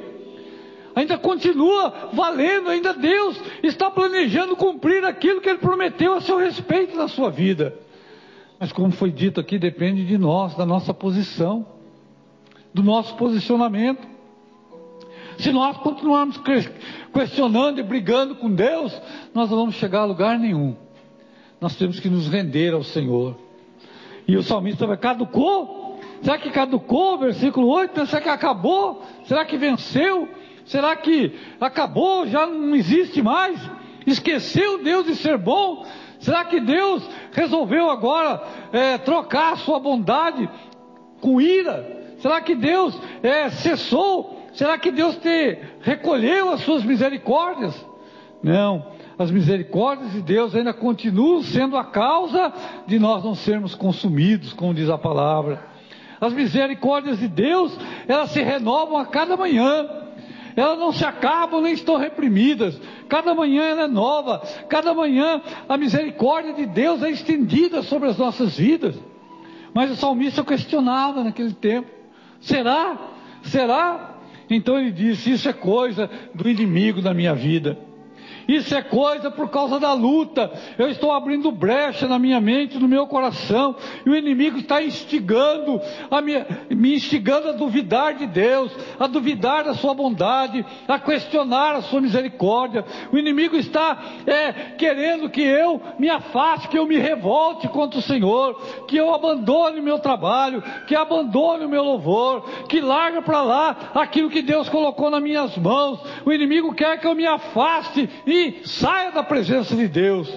ainda 0.94 1.18
continua 1.18 2.10
valendo, 2.12 2.68
ainda 2.68 2.92
Deus 2.92 3.40
está 3.62 3.90
planejando 3.90 4.56
cumprir 4.56 5.04
aquilo 5.04 5.40
que 5.40 5.48
Ele 5.48 5.58
prometeu 5.58 6.14
a 6.14 6.20
seu 6.20 6.36
respeito 6.38 6.96
na 6.96 7.08
sua 7.08 7.30
vida. 7.30 7.78
Mas 8.58 8.72
como 8.72 8.92
foi 8.92 9.10
dito 9.10 9.40
aqui, 9.40 9.58
depende 9.58 10.06
de 10.06 10.16
nós, 10.16 10.54
da 10.54 10.64
nossa 10.64 10.94
posição, 10.94 11.66
do 12.72 12.82
nosso 12.82 13.16
posicionamento. 13.16 14.06
Se 15.38 15.50
nós 15.50 15.76
continuarmos 15.78 16.40
questionando 17.12 17.80
e 17.80 17.82
brigando 17.82 18.36
com 18.36 18.50
Deus, 18.50 18.92
nós 19.34 19.50
não 19.50 19.58
vamos 19.58 19.74
chegar 19.74 20.00
a 20.00 20.04
lugar 20.04 20.38
nenhum. 20.38 20.76
Nós 21.60 21.74
temos 21.76 21.98
que 21.98 22.08
nos 22.08 22.28
render 22.28 22.72
ao 22.72 22.84
Senhor. 22.84 23.36
E 24.28 24.36
o 24.36 24.42
salmista 24.42 24.86
vai, 24.86 24.96
caducou? 24.96 26.00
Será 26.22 26.38
que 26.38 26.50
caducou? 26.50 27.18
Versículo 27.18 27.68
8, 27.68 28.06
será 28.06 28.22
que 28.22 28.28
acabou? 28.28 29.02
Será 29.24 29.44
que 29.44 29.58
venceu? 29.58 30.28
Será 30.64 30.96
que 30.96 31.32
acabou, 31.60 32.26
já 32.26 32.46
não 32.46 32.74
existe 32.74 33.22
mais? 33.22 33.60
Esqueceu 34.06 34.82
Deus 34.82 35.06
de 35.06 35.16
ser 35.16 35.38
bom? 35.38 35.86
Será 36.18 36.44
que 36.44 36.60
Deus 36.60 37.06
resolveu 37.32 37.90
agora 37.90 38.42
é, 38.72 38.98
trocar 38.98 39.52
a 39.52 39.56
sua 39.56 39.78
bondade 39.78 40.48
com 41.20 41.40
ira? 41.40 42.14
Será 42.18 42.40
que 42.40 42.54
Deus 42.54 42.98
é, 43.22 43.50
cessou? 43.50 44.48
Será 44.54 44.78
que 44.78 44.90
Deus 44.90 45.16
te 45.16 45.58
recolheu 45.80 46.50
as 46.50 46.60
suas 46.60 46.82
misericórdias? 46.82 47.74
Não, 48.42 48.86
as 49.18 49.30
misericórdias 49.30 50.12
de 50.12 50.22
Deus 50.22 50.54
ainda 50.54 50.72
continuam 50.72 51.42
sendo 51.42 51.76
a 51.76 51.84
causa 51.84 52.52
de 52.86 52.98
nós 52.98 53.22
não 53.22 53.34
sermos 53.34 53.74
consumidos, 53.74 54.52
como 54.52 54.72
diz 54.72 54.88
a 54.88 54.96
palavra. 54.96 55.62
As 56.20 56.32
misericórdias 56.32 57.18
de 57.18 57.28
Deus, 57.28 57.76
elas 58.08 58.30
se 58.30 58.42
renovam 58.42 58.96
a 58.96 59.04
cada 59.04 59.36
manhã 59.36 60.03
elas 60.56 60.78
não 60.78 60.92
se 60.92 61.04
acabam 61.04 61.60
nem 61.60 61.72
estão 61.72 61.96
reprimidas. 61.96 62.80
Cada 63.08 63.34
manhã 63.34 63.62
ela 63.64 63.82
é 63.82 63.88
nova, 63.88 64.38
cada 64.68 64.94
manhã 64.94 65.40
a 65.68 65.76
misericórdia 65.76 66.52
de 66.54 66.66
Deus 66.66 67.02
é 67.02 67.10
estendida 67.10 67.82
sobre 67.82 68.08
as 68.08 68.16
nossas 68.16 68.56
vidas. 68.56 68.94
Mas 69.72 69.90
o 69.90 69.96
salmista 69.96 70.44
questionava 70.44 71.24
naquele 71.24 71.52
tempo: 71.52 71.90
será? 72.40 72.96
Será? 73.42 74.18
Então 74.48 74.78
ele 74.78 74.92
disse: 74.92 75.32
Isso 75.32 75.48
é 75.48 75.52
coisa 75.52 76.08
do 76.34 76.48
inimigo 76.48 77.02
da 77.02 77.12
minha 77.12 77.34
vida. 77.34 77.76
Isso 78.48 78.74
é 78.74 78.82
coisa 78.82 79.30
por 79.30 79.50
causa 79.50 79.80
da 79.80 79.92
luta. 79.92 80.50
Eu 80.78 80.88
estou 80.88 81.12
abrindo 81.12 81.50
brecha 81.50 82.06
na 82.06 82.18
minha 82.18 82.40
mente, 82.40 82.78
no 82.78 82.88
meu 82.88 83.06
coração, 83.06 83.76
e 84.04 84.10
o 84.10 84.16
inimigo 84.16 84.58
está 84.58 84.82
instigando, 84.82 85.80
minha, 86.22 86.46
me 86.70 86.94
instigando 86.94 87.48
a 87.48 87.52
duvidar 87.52 88.14
de 88.14 88.26
Deus, 88.26 88.72
a 88.98 89.06
duvidar 89.06 89.64
da 89.64 89.74
sua 89.74 89.94
bondade, 89.94 90.64
a 90.86 90.98
questionar 90.98 91.74
a 91.74 91.82
sua 91.82 92.00
misericórdia. 92.00 92.84
O 93.12 93.18
inimigo 93.18 93.56
está 93.56 94.02
é, 94.26 94.52
querendo 94.76 95.28
que 95.28 95.42
eu 95.42 95.80
me 95.98 96.08
afaste, 96.08 96.68
que 96.68 96.78
eu 96.78 96.86
me 96.86 96.98
revolte 96.98 97.68
contra 97.68 97.98
o 97.98 98.02
Senhor, 98.02 98.60
que 98.86 98.96
eu 98.96 99.14
abandone 99.14 99.80
o 99.80 99.82
meu 99.82 99.98
trabalho, 99.98 100.62
que 100.86 100.94
abandone 100.94 101.64
o 101.64 101.68
meu 101.68 101.82
louvor, 101.82 102.48
que 102.68 102.80
largue 102.80 103.22
para 103.22 103.42
lá 103.42 103.76
aquilo 103.94 104.30
que 104.30 104.42
Deus 104.42 104.68
colocou 104.68 105.10
nas 105.10 105.22
minhas 105.22 105.56
mãos. 105.56 106.00
O 106.24 106.32
inimigo 106.32 106.74
quer 106.74 106.98
que 107.00 107.06
eu 107.06 107.14
me 107.14 107.26
afaste 107.26 108.08
e 108.34 108.66
saia 108.66 109.12
da 109.12 109.22
presença 109.22 109.76
de 109.76 109.86
Deus. 109.86 110.28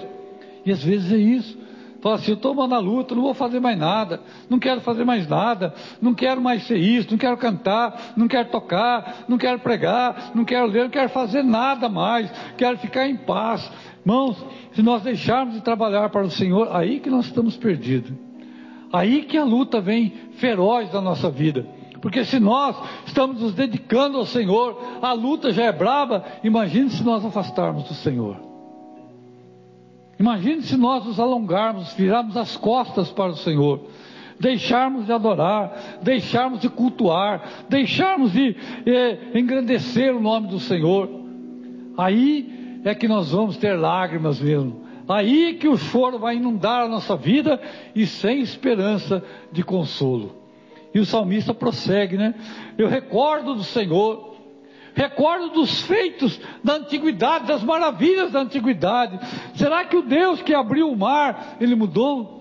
E 0.64 0.70
às 0.70 0.82
vezes 0.82 1.12
é 1.12 1.16
isso. 1.16 1.58
Fala 2.00 2.14
assim, 2.14 2.30
eu 2.30 2.36
estou 2.36 2.54
na 2.68 2.78
luta, 2.78 3.12
não 3.12 3.22
vou 3.22 3.34
fazer 3.34 3.58
mais 3.58 3.76
nada, 3.76 4.20
não 4.48 4.58
quero 4.60 4.80
fazer 4.80 5.04
mais 5.04 5.26
nada, 5.26 5.74
não 6.00 6.14
quero 6.14 6.40
mais 6.40 6.62
ser 6.64 6.76
isso, 6.76 7.10
não 7.10 7.18
quero 7.18 7.36
cantar, 7.36 8.12
não 8.16 8.28
quero 8.28 8.48
tocar, 8.50 9.24
não 9.28 9.36
quero 9.36 9.58
pregar, 9.58 10.30
não 10.32 10.44
quero 10.44 10.66
ler, 10.66 10.84
não 10.84 10.90
quero 10.90 11.08
fazer 11.08 11.42
nada 11.42 11.88
mais, 11.88 12.30
quero 12.56 12.78
ficar 12.78 13.08
em 13.08 13.16
paz. 13.16 13.68
Irmãos, 14.00 14.36
se 14.72 14.80
nós 14.80 15.02
deixarmos 15.02 15.54
de 15.54 15.60
trabalhar 15.60 16.08
para 16.10 16.22
o 16.22 16.30
Senhor, 16.30 16.68
aí 16.70 17.00
que 17.00 17.10
nós 17.10 17.26
estamos 17.26 17.56
perdidos. 17.56 18.12
Aí 18.92 19.22
que 19.22 19.36
a 19.36 19.44
luta 19.44 19.80
vem 19.80 20.12
feroz 20.34 20.90
da 20.90 21.00
nossa 21.00 21.28
vida. 21.28 21.66
Porque 22.00 22.24
se 22.24 22.38
nós 22.38 22.76
estamos 23.06 23.40
nos 23.40 23.54
dedicando 23.54 24.18
ao 24.18 24.26
Senhor, 24.26 24.80
a 25.02 25.12
luta 25.12 25.52
já 25.52 25.64
é 25.64 25.72
brava, 25.72 26.24
imagine 26.44 26.90
se 26.90 27.02
nós 27.02 27.24
afastarmos 27.24 27.84
do 27.84 27.94
Senhor. 27.94 28.36
Imagine 30.18 30.62
se 30.62 30.76
nós 30.76 31.04
nos 31.04 31.20
alongarmos, 31.20 31.92
virarmos 31.92 32.36
as 32.36 32.56
costas 32.56 33.10
para 33.10 33.30
o 33.30 33.36
Senhor, 33.36 33.82
deixarmos 34.38 35.06
de 35.06 35.12
adorar, 35.12 35.98
deixarmos 36.02 36.60
de 36.60 36.68
cultuar, 36.68 37.66
deixarmos 37.68 38.32
de 38.32 38.56
eh, 38.84 39.18
engrandecer 39.34 40.14
o 40.14 40.20
nome 40.20 40.48
do 40.48 40.58
Senhor. 40.58 41.08
Aí 41.96 42.80
é 42.84 42.94
que 42.94 43.06
nós 43.06 43.30
vamos 43.30 43.56
ter 43.56 43.74
lágrimas 43.74 44.40
mesmo. 44.40 44.82
Aí 45.08 45.50
é 45.50 45.54
que 45.54 45.68
o 45.68 45.76
choro 45.76 46.18
vai 46.18 46.36
inundar 46.36 46.84
a 46.84 46.88
nossa 46.88 47.16
vida 47.16 47.60
e 47.94 48.04
sem 48.04 48.40
esperança 48.40 49.22
de 49.50 49.62
consolo. 49.62 50.37
E 50.94 51.00
o 51.00 51.04
salmista 51.04 51.52
prossegue, 51.52 52.16
né? 52.16 52.34
Eu 52.76 52.88
recordo 52.88 53.54
do 53.54 53.64
Senhor, 53.64 54.36
recordo 54.94 55.50
dos 55.50 55.82
feitos 55.82 56.40
da 56.64 56.74
antiguidade, 56.74 57.46
das 57.46 57.62
maravilhas 57.62 58.32
da 58.32 58.40
antiguidade. 58.40 59.18
Será 59.54 59.84
que 59.84 59.96
o 59.96 60.02
Deus 60.02 60.42
que 60.42 60.54
abriu 60.54 60.90
o 60.90 60.96
mar, 60.96 61.56
ele 61.60 61.74
mudou? 61.74 62.38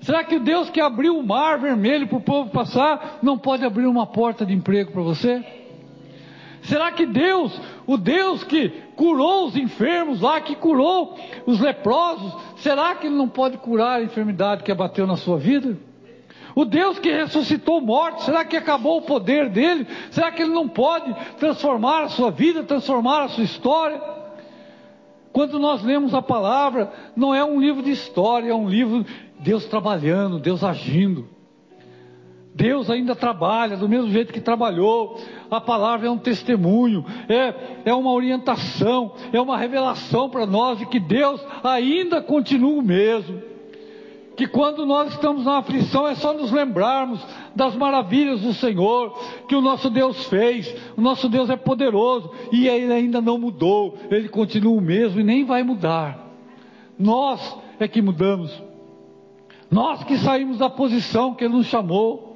Será 0.00 0.22
que 0.22 0.36
o 0.36 0.40
Deus 0.40 0.70
que 0.70 0.80
abriu 0.80 1.18
o 1.18 1.26
mar 1.26 1.58
vermelho 1.58 2.06
para 2.06 2.18
o 2.18 2.22
povo 2.22 2.50
passar, 2.50 3.18
não 3.22 3.36
pode 3.36 3.64
abrir 3.64 3.86
uma 3.86 4.06
porta 4.06 4.46
de 4.46 4.54
emprego 4.54 4.92
para 4.92 5.02
você? 5.02 5.44
Será 6.62 6.90
que 6.92 7.06
Deus, 7.06 7.60
o 7.86 7.96
Deus 7.96 8.42
que 8.42 8.68
curou 8.96 9.46
os 9.46 9.56
enfermos 9.56 10.20
lá, 10.20 10.40
que 10.40 10.54
curou 10.54 11.18
os 11.46 11.60
leprosos, 11.60 12.32
será 12.56 12.94
que 12.94 13.06
Ele 13.06 13.16
não 13.16 13.28
pode 13.28 13.58
curar 13.58 14.00
a 14.00 14.02
enfermidade 14.02 14.62
que 14.62 14.72
abateu 14.72 15.06
na 15.06 15.16
sua 15.16 15.38
vida? 15.38 15.76
O 16.56 16.64
Deus 16.64 16.98
que 16.98 17.12
ressuscitou 17.12 17.82
mortos, 17.82 18.24
será 18.24 18.42
que 18.42 18.56
acabou 18.56 18.96
o 18.96 19.02
poder 19.02 19.50
dele? 19.50 19.86
Será 20.10 20.32
que 20.32 20.40
ele 20.40 20.54
não 20.54 20.66
pode 20.66 21.14
transformar 21.38 22.04
a 22.04 22.08
sua 22.08 22.30
vida, 22.30 22.62
transformar 22.62 23.24
a 23.24 23.28
sua 23.28 23.44
história? 23.44 24.00
Quando 25.34 25.58
nós 25.58 25.82
lemos 25.82 26.14
a 26.14 26.22
palavra, 26.22 26.90
não 27.14 27.34
é 27.34 27.44
um 27.44 27.60
livro 27.60 27.82
de 27.82 27.90
história, 27.90 28.52
é 28.52 28.54
um 28.54 28.70
livro 28.70 29.04
Deus 29.38 29.66
trabalhando, 29.66 30.38
Deus 30.38 30.64
agindo. 30.64 31.28
Deus 32.54 32.88
ainda 32.88 33.14
trabalha 33.14 33.76
do 33.76 33.86
mesmo 33.86 34.08
jeito 34.08 34.32
que 34.32 34.40
trabalhou. 34.40 35.20
A 35.50 35.60
palavra 35.60 36.06
é 36.06 36.10
um 36.10 36.16
testemunho, 36.16 37.04
é, 37.28 37.90
é 37.90 37.92
uma 37.92 38.12
orientação, 38.12 39.12
é 39.30 39.38
uma 39.38 39.58
revelação 39.58 40.30
para 40.30 40.46
nós 40.46 40.78
de 40.78 40.86
que 40.86 40.98
Deus 40.98 41.38
ainda 41.62 42.22
continua 42.22 42.78
o 42.78 42.82
mesmo 42.82 43.55
que 44.36 44.46
quando 44.46 44.84
nós 44.84 45.12
estamos 45.12 45.44
na 45.44 45.58
aflição 45.58 46.06
é 46.06 46.14
só 46.14 46.34
nos 46.34 46.52
lembrarmos 46.52 47.24
das 47.54 47.74
maravilhas 47.74 48.42
do 48.42 48.52
Senhor, 48.52 49.18
que 49.48 49.56
o 49.56 49.62
nosso 49.62 49.88
Deus 49.88 50.26
fez, 50.26 50.74
o 50.96 51.00
nosso 51.00 51.28
Deus 51.28 51.48
é 51.48 51.56
poderoso 51.56 52.30
e 52.52 52.68
ele 52.68 52.92
ainda 52.92 53.20
não 53.20 53.38
mudou, 53.38 53.96
ele 54.10 54.28
continua 54.28 54.76
o 54.76 54.80
mesmo 54.80 55.20
e 55.20 55.24
nem 55.24 55.44
vai 55.44 55.62
mudar. 55.62 56.26
Nós 56.98 57.56
é 57.80 57.88
que 57.88 58.02
mudamos, 58.02 58.62
nós 59.70 60.04
que 60.04 60.18
saímos 60.18 60.58
da 60.58 60.68
posição 60.68 61.34
que 61.34 61.44
ele 61.44 61.54
nos 61.54 61.66
chamou, 61.66 62.35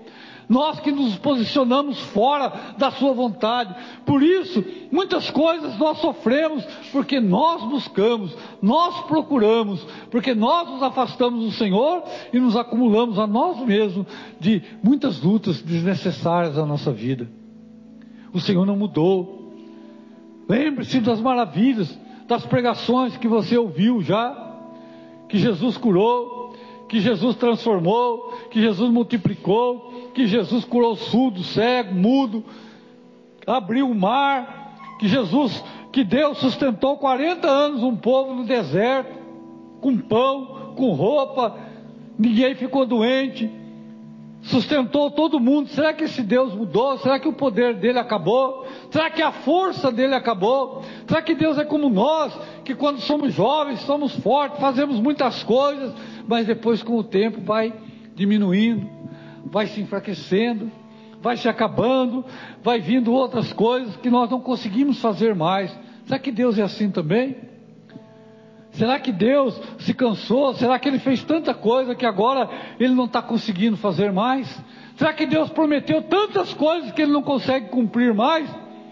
nós 0.50 0.80
que 0.80 0.90
nos 0.90 1.16
posicionamos 1.16 2.00
fora 2.00 2.52
da 2.76 2.90
Sua 2.90 3.14
vontade. 3.14 3.73
Por 4.04 4.21
isso, 4.21 4.64
muitas 4.90 5.30
coisas 5.30 5.78
nós 5.78 5.99
sofremos, 5.99 6.64
porque 6.90 7.21
nós 7.21 7.62
buscamos, 7.62 8.37
nós 8.61 9.02
procuramos, 9.07 9.80
porque 10.11 10.35
nós 10.35 10.69
nos 10.69 10.83
afastamos 10.83 11.45
do 11.45 11.52
Senhor 11.52 12.02
e 12.33 12.40
nos 12.40 12.57
acumulamos 12.57 13.19
a 13.19 13.28
nós 13.28 13.64
mesmos 13.64 14.07
de 14.40 14.61
muitas 14.83 15.23
lutas 15.23 15.62
desnecessárias 15.62 16.57
na 16.57 16.66
nossa 16.66 16.90
vida. 16.90 17.30
O 18.33 18.40
Senhor 18.40 18.66
não 18.66 18.76
mudou. 18.76 19.54
Lembre-se 20.49 21.00
das 21.00 21.21
maravilhas 21.21 21.97
das 22.30 22.47
pregações 22.47 23.16
que 23.16 23.26
você 23.26 23.59
ouviu 23.59 24.00
já, 24.02 24.57
que 25.28 25.37
Jesus 25.37 25.76
curou, 25.76 26.39
que 26.90 26.99
Jesus 26.99 27.37
transformou, 27.37 28.32
que 28.50 28.61
Jesus 28.61 28.90
multiplicou, 28.90 30.11
que 30.12 30.26
Jesus 30.26 30.64
curou 30.64 30.97
surdo, 30.97 31.44
cego, 31.44 31.94
mudo, 31.94 32.44
abriu 33.47 33.88
o 33.88 33.94
mar, 33.94 34.97
que 34.99 35.06
Jesus, 35.06 35.62
que 35.92 36.02
Deus 36.02 36.38
sustentou 36.38 36.99
40 36.99 37.47
anos 37.47 37.85
um 37.85 37.94
povo 37.94 38.35
no 38.35 38.44
deserto, 38.44 39.16
com 39.80 39.97
pão, 39.99 40.75
com 40.76 40.90
roupa, 40.90 41.56
ninguém 42.18 42.56
ficou 42.56 42.85
doente, 42.85 43.49
sustentou 44.42 45.12
todo 45.12 45.38
mundo. 45.38 45.68
Será 45.68 45.92
que 45.92 46.02
esse 46.02 46.25
Deus 46.25 46.52
mudou? 46.52 46.99
Será 46.99 47.20
que 47.20 47.28
o 47.28 47.32
poder 47.32 47.75
dele 47.75 48.00
acabou? 48.00 48.66
Será 48.90 49.09
que 49.11 49.23
a 49.23 49.30
força 49.30 49.92
dele 49.92 50.16
acabou? 50.16 50.82
Será 51.06 51.23
que 51.23 51.37
Deus 51.37 51.56
é 51.56 51.64
como 51.64 51.88
nós, 51.88 52.37
que 52.64 52.75
quando 52.75 52.99
somos 53.00 53.32
jovens, 53.32 53.78
somos 53.82 54.12
fortes, 54.16 54.59
fazemos 54.59 54.99
muitas 54.99 55.44
coisas, 55.44 55.94
mas 56.26 56.46
depois 56.46 56.82
com 56.82 56.96
o 56.96 57.04
tempo 57.04 57.40
vai 57.40 57.72
diminuindo, 58.14 58.88
vai 59.46 59.66
se 59.66 59.80
enfraquecendo, 59.80 60.70
vai 61.20 61.36
se 61.36 61.48
acabando, 61.48 62.24
vai 62.62 62.80
vindo 62.80 63.12
outras 63.12 63.52
coisas 63.52 63.96
que 63.96 64.10
nós 64.10 64.30
não 64.30 64.40
conseguimos 64.40 65.00
fazer 65.00 65.34
mais. 65.34 65.76
Será 66.04 66.18
que 66.18 66.32
Deus 66.32 66.58
é 66.58 66.62
assim 66.62 66.90
também? 66.90 67.36
Será 68.72 68.98
que 68.98 69.12
Deus 69.12 69.60
se 69.80 69.92
cansou? 69.92 70.54
Será 70.54 70.78
que 70.78 70.88
Ele 70.88 70.98
fez 70.98 71.22
tanta 71.24 71.52
coisa 71.52 71.94
que 71.94 72.06
agora 72.06 72.48
Ele 72.78 72.94
não 72.94 73.04
está 73.04 73.20
conseguindo 73.20 73.76
fazer 73.76 74.12
mais? 74.12 74.48
Será 74.96 75.12
que 75.12 75.26
Deus 75.26 75.50
prometeu 75.50 76.02
tantas 76.02 76.54
coisas 76.54 76.92
que 76.92 77.02
Ele 77.02 77.12
não 77.12 77.22
consegue 77.22 77.68
cumprir 77.68 78.14
mais? 78.14 78.48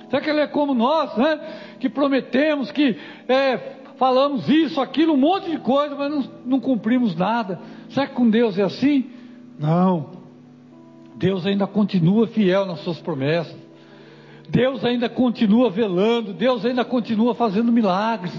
Será 0.09 0.21
que 0.21 0.31
Ele 0.31 0.41
é 0.41 0.47
como 0.47 0.75
nós, 0.75 1.17
né? 1.17 1.39
Que 1.79 1.89
prometemos, 1.89 2.73
que 2.73 2.99
é, 3.29 3.57
falamos 3.99 4.49
isso, 4.49 4.81
aquilo, 4.81 5.13
um 5.13 5.19
monte 5.19 5.51
de 5.51 5.59
coisa, 5.59 5.95
mas 5.95 6.11
não, 6.11 6.25
não 6.47 6.61
cumprimos 6.61 7.15
nada. 7.15 7.61
Será 7.91 8.07
que 8.07 8.15
com 8.15 8.31
Deus 8.31 8.57
é 8.59 8.63
assim? 8.63 9.11
Não. 9.59 10.11
Deus 11.17 11.45
ainda 11.45 11.67
continua 11.67 12.29
fiel 12.29 12.65
nas 12.65 12.81
suas 12.81 13.01
promessas. 13.01 13.57
Deus 14.49 14.85
ainda 14.85 15.09
continua 15.09 15.69
velando. 15.69 16.33
Deus 16.33 16.65
ainda 16.65 16.85
continua 16.85 17.35
fazendo 17.35 17.73
milagres. 17.73 18.33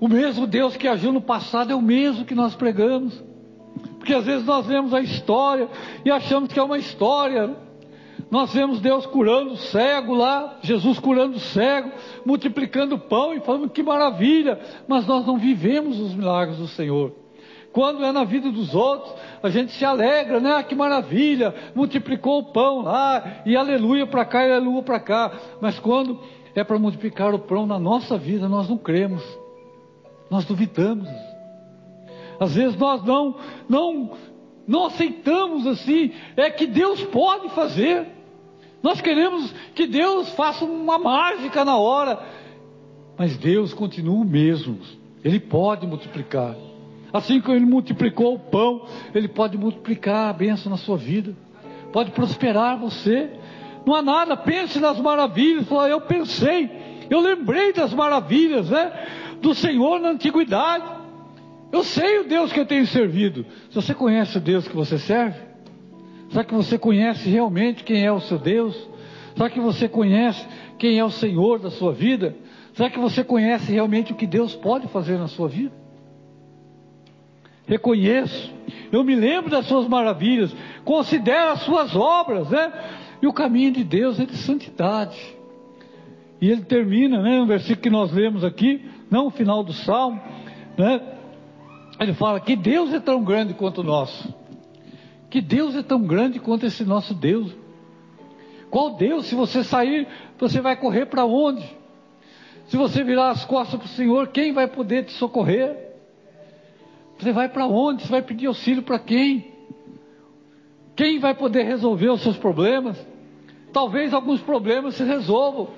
O 0.00 0.08
mesmo 0.08 0.46
Deus 0.46 0.76
que 0.76 0.86
agiu 0.86 1.12
no 1.12 1.20
passado 1.20 1.72
é 1.72 1.74
o 1.74 1.80
mesmo 1.80 2.24
que 2.24 2.34
nós 2.34 2.54
pregamos. 2.54 3.22
Porque 3.98 4.12
às 4.12 4.24
vezes 4.24 4.44
nós 4.44 4.66
vemos 4.66 4.92
a 4.92 5.00
história 5.00 5.68
e 6.04 6.10
achamos 6.10 6.52
que 6.52 6.58
é 6.58 6.62
uma 6.62 6.78
história. 6.78 7.56
Nós 8.30 8.52
vemos 8.52 8.80
Deus 8.80 9.06
curando 9.06 9.52
o 9.52 9.56
cego 9.56 10.14
lá, 10.14 10.58
Jesus 10.60 10.98
curando 10.98 11.36
o 11.36 11.40
cego, 11.40 11.92
multiplicando 12.24 12.96
o 12.96 12.98
pão 12.98 13.32
e 13.32 13.40
falando 13.40 13.70
que 13.70 13.82
maravilha, 13.82 14.58
mas 14.88 15.06
nós 15.06 15.24
não 15.24 15.38
vivemos 15.38 16.00
os 16.00 16.14
milagres 16.14 16.58
do 16.58 16.66
Senhor. 16.66 17.12
Quando 17.72 18.04
é 18.04 18.10
na 18.10 18.24
vida 18.24 18.50
dos 18.50 18.74
outros, 18.74 19.14
a 19.42 19.50
gente 19.50 19.70
se 19.72 19.84
alegra, 19.84 20.40
né? 20.40 20.54
Ah, 20.54 20.62
que 20.62 20.74
maravilha, 20.74 21.54
multiplicou 21.74 22.38
o 22.38 22.44
pão 22.44 22.80
lá, 22.80 23.42
e 23.44 23.54
aleluia 23.54 24.06
para 24.06 24.24
cá 24.24 24.46
e 24.46 24.50
aleluia 24.50 24.82
para 24.82 24.98
cá. 24.98 25.32
Mas 25.60 25.78
quando 25.78 26.18
é 26.54 26.64
para 26.64 26.78
multiplicar 26.78 27.34
o 27.34 27.38
pão 27.38 27.66
na 27.66 27.78
nossa 27.78 28.16
vida, 28.16 28.48
nós 28.48 28.68
não 28.68 28.78
cremos. 28.78 29.22
Nós 30.30 30.44
duvidamos. 30.46 31.08
Às 32.40 32.54
vezes 32.54 32.76
nós 32.76 33.04
não, 33.04 33.36
não, 33.68 34.16
não 34.66 34.86
aceitamos 34.86 35.66
assim, 35.66 36.12
é 36.36 36.50
que 36.50 36.66
Deus 36.66 37.02
pode 37.04 37.50
fazer. 37.50 38.15
Nós 38.86 39.00
queremos 39.00 39.52
que 39.74 39.84
Deus 39.84 40.28
faça 40.34 40.64
uma 40.64 40.96
mágica 40.96 41.64
na 41.64 41.76
hora, 41.76 42.20
mas 43.18 43.36
Deus 43.36 43.74
continua 43.74 44.14
o 44.14 44.24
mesmo. 44.24 44.78
Ele 45.24 45.40
pode 45.40 45.84
multiplicar. 45.84 46.54
Assim 47.12 47.40
como 47.40 47.56
Ele 47.56 47.66
multiplicou 47.66 48.34
o 48.34 48.38
pão, 48.38 48.86
Ele 49.12 49.26
pode 49.26 49.58
multiplicar 49.58 50.30
a 50.30 50.32
bênção 50.32 50.70
na 50.70 50.76
sua 50.76 50.96
vida, 50.96 51.34
pode 51.92 52.12
prosperar 52.12 52.78
você. 52.78 53.28
Não 53.84 53.92
há 53.92 54.02
nada, 54.02 54.36
pense 54.36 54.78
nas 54.78 55.00
maravilhas. 55.00 55.66
Eu 55.90 56.00
pensei, 56.02 56.70
eu 57.10 57.18
lembrei 57.18 57.72
das 57.72 57.92
maravilhas, 57.92 58.70
né? 58.70 58.92
do 59.42 59.52
Senhor 59.52 59.98
na 59.98 60.10
antiguidade. 60.10 60.84
Eu 61.72 61.82
sei 61.82 62.20
o 62.20 62.28
Deus 62.28 62.52
que 62.52 62.60
eu 62.60 62.66
tenho 62.66 62.86
servido. 62.86 63.46
Se 63.68 63.74
você 63.74 63.92
conhece 63.92 64.38
o 64.38 64.40
Deus 64.40 64.68
que 64.68 64.76
você 64.76 64.96
serve, 64.96 65.45
será 66.36 66.44
que 66.44 66.54
você 66.54 66.78
conhece 66.78 67.30
realmente 67.30 67.82
quem 67.82 68.04
é 68.04 68.12
o 68.12 68.20
seu 68.20 68.38
Deus? 68.38 68.76
Será 69.34 69.48
que 69.48 69.58
você 69.58 69.88
conhece 69.88 70.46
quem 70.78 70.98
é 70.98 71.04
o 71.04 71.10
Senhor 71.10 71.58
da 71.58 71.70
sua 71.70 71.94
vida? 71.94 72.36
Será 72.74 72.90
que 72.90 72.98
você 72.98 73.24
conhece 73.24 73.72
realmente 73.72 74.12
o 74.12 74.14
que 74.14 74.26
Deus 74.26 74.54
pode 74.54 74.86
fazer 74.88 75.16
na 75.16 75.28
sua 75.28 75.48
vida? 75.48 75.72
Reconheço, 77.66 78.52
eu 78.92 79.02
me 79.02 79.14
lembro 79.14 79.50
das 79.50 79.64
suas 79.64 79.88
maravilhas, 79.88 80.54
considero 80.84 81.52
as 81.52 81.62
suas 81.62 81.96
obras, 81.96 82.50
né? 82.50 82.70
E 83.22 83.26
o 83.26 83.32
caminho 83.32 83.72
de 83.72 83.82
Deus 83.82 84.20
é 84.20 84.26
de 84.26 84.36
santidade. 84.36 85.18
E 86.38 86.50
ele 86.50 86.64
termina, 86.64 87.22
né, 87.22 87.38
no 87.38 87.46
versículo 87.46 87.80
que 87.80 87.88
nós 87.88 88.12
lemos 88.12 88.44
aqui, 88.44 88.84
não 89.10 89.28
o 89.28 89.30
final 89.30 89.64
do 89.64 89.72
salmo, 89.72 90.20
né? 90.76 91.00
Ele 91.98 92.12
fala 92.12 92.38
que 92.40 92.54
Deus 92.54 92.92
é 92.92 93.00
tão 93.00 93.24
grande 93.24 93.54
quanto 93.54 93.80
o 93.80 93.84
nosso. 93.84 94.45
Que 95.30 95.40
Deus 95.40 95.74
é 95.74 95.82
tão 95.82 96.02
grande 96.02 96.38
quanto 96.38 96.66
esse 96.66 96.84
nosso 96.84 97.14
Deus. 97.14 97.54
Qual 98.70 98.96
Deus? 98.96 99.26
Se 99.26 99.34
você 99.34 99.62
sair, 99.64 100.06
você 100.38 100.60
vai 100.60 100.76
correr 100.76 101.06
para 101.06 101.24
onde? 101.24 101.64
Se 102.66 102.76
você 102.76 103.02
virar 103.04 103.30
as 103.30 103.44
costas 103.44 103.78
para 103.78 103.86
o 103.86 103.90
Senhor, 103.90 104.28
quem 104.28 104.52
vai 104.52 104.66
poder 104.66 105.04
te 105.04 105.12
socorrer? 105.12 105.76
Você 107.18 107.32
vai 107.32 107.48
para 107.48 107.66
onde? 107.66 108.02
Você 108.02 108.10
vai 108.10 108.22
pedir 108.22 108.46
auxílio 108.46 108.82
para 108.82 108.98
quem? 108.98 109.52
Quem 110.94 111.18
vai 111.18 111.34
poder 111.34 111.64
resolver 111.64 112.08
os 112.08 112.22
seus 112.22 112.36
problemas? 112.36 112.96
Talvez 113.72 114.12
alguns 114.12 114.40
problemas 114.40 114.94
se 114.94 115.04
resolvam. 115.04 115.68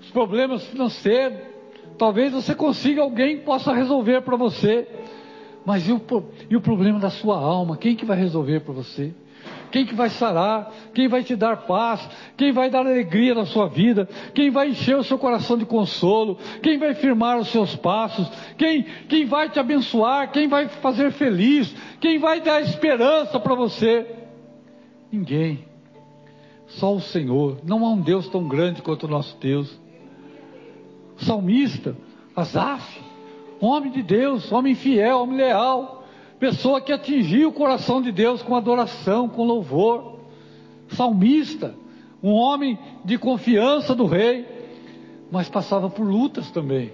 Os 0.00 0.10
problemas 0.10 0.66
financeiros, 0.66 1.50
Talvez 2.00 2.32
você 2.32 2.54
consiga 2.54 3.02
alguém 3.02 3.36
que 3.36 3.44
possa 3.44 3.74
resolver 3.74 4.22
para 4.22 4.34
você. 4.34 4.88
Mas 5.64 5.86
e 5.88 5.92
o, 5.92 6.00
e 6.48 6.56
o 6.56 6.60
problema 6.60 6.98
da 6.98 7.10
sua 7.10 7.36
alma? 7.36 7.76
Quem 7.76 7.94
que 7.94 8.04
vai 8.04 8.16
resolver 8.16 8.60
para 8.60 8.72
você? 8.72 9.12
Quem 9.70 9.86
que 9.86 9.94
vai 9.94 10.10
sarar? 10.10 10.72
Quem 10.92 11.08
vai 11.08 11.22
te 11.22 11.36
dar 11.36 11.58
paz? 11.58 12.08
Quem 12.36 12.52
vai 12.52 12.68
dar 12.70 12.80
alegria 12.80 13.34
na 13.34 13.46
sua 13.46 13.68
vida? 13.68 14.08
Quem 14.34 14.50
vai 14.50 14.70
encher 14.70 14.96
o 14.96 15.04
seu 15.04 15.18
coração 15.18 15.56
de 15.56 15.64
consolo? 15.64 16.38
Quem 16.62 16.78
vai 16.78 16.94
firmar 16.94 17.38
os 17.38 17.48
seus 17.48 17.76
passos? 17.76 18.28
Quem, 18.58 18.84
quem 19.08 19.26
vai 19.26 19.48
te 19.48 19.60
abençoar? 19.60 20.32
Quem 20.32 20.48
vai 20.48 20.68
fazer 20.68 21.12
feliz? 21.12 21.74
Quem 22.00 22.18
vai 22.18 22.40
dar 22.40 22.60
esperança 22.60 23.38
para 23.38 23.54
você? 23.54 24.06
Ninguém. 25.12 25.64
Só 26.66 26.94
o 26.94 27.00
Senhor. 27.00 27.58
Não 27.64 27.84
há 27.84 27.90
um 27.90 28.00
Deus 28.00 28.28
tão 28.28 28.48
grande 28.48 28.82
quanto 28.82 29.04
o 29.04 29.10
nosso 29.10 29.36
Deus 29.38 29.78
salmista, 31.20 31.96
Asaf, 32.34 33.00
homem 33.60 33.90
de 33.90 34.02
Deus, 34.02 34.50
homem 34.50 34.74
fiel, 34.74 35.20
homem 35.20 35.36
leal, 35.36 36.04
pessoa 36.38 36.80
que 36.80 36.92
atingiu 36.92 37.50
o 37.50 37.52
coração 37.52 38.00
de 38.00 38.10
Deus 38.10 38.42
com 38.42 38.56
adoração, 38.56 39.28
com 39.28 39.44
louvor, 39.44 40.20
salmista, 40.88 41.74
um 42.22 42.32
homem 42.32 42.78
de 43.04 43.18
confiança 43.18 43.94
do 43.94 44.06
rei, 44.06 44.46
mas 45.30 45.48
passava 45.48 45.88
por 45.88 46.04
lutas 46.04 46.50
também. 46.50 46.92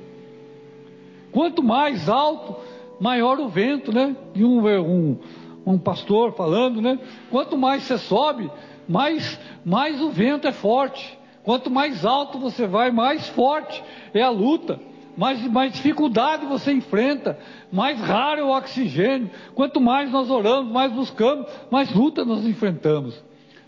Quanto 1.33 1.63
mais 1.63 2.09
alto, 2.09 2.57
maior 3.01 3.39
o 3.39 3.49
vento, 3.49 3.93
né? 3.93 4.17
E 4.35 4.45
um, 4.45 4.67
um, 4.67 5.19
um 5.67 5.79
pastor 5.79 6.33
falando, 6.33 6.81
né? 6.81 6.99
Quanto 7.31 7.57
mais 7.57 7.83
você 7.83 7.99
sobe, 7.99 8.51
mais, 8.89 9.39
mais 9.65 10.01
o 10.01 10.11
vento 10.11 10.47
é 10.47 10.53
forte. 10.53 11.19
Quanto 11.43 11.71
mais 11.71 12.05
alto 12.05 12.39
você 12.39 12.67
vai, 12.67 12.91
mais 12.91 13.29
forte 13.29 13.83
é 14.13 14.23
a 14.23 14.31
luta, 14.31 14.81
mais, 15.17 15.43
mais 15.51 15.73
dificuldade 15.73 16.45
você 16.47 16.73
enfrenta, 16.73 17.39
mais 17.73 17.99
raro 18.01 18.41
é 18.41 18.45
o 18.45 18.57
oxigênio. 18.57 19.31
Quanto 19.55 19.81
mais 19.81 20.11
nós 20.11 20.31
oramos, 20.31 20.71
mais 20.71 20.93
buscamos, 20.93 21.47
mais 21.71 21.93
luta 21.95 22.25
nós 22.25 22.45
enfrentamos, 22.47 23.23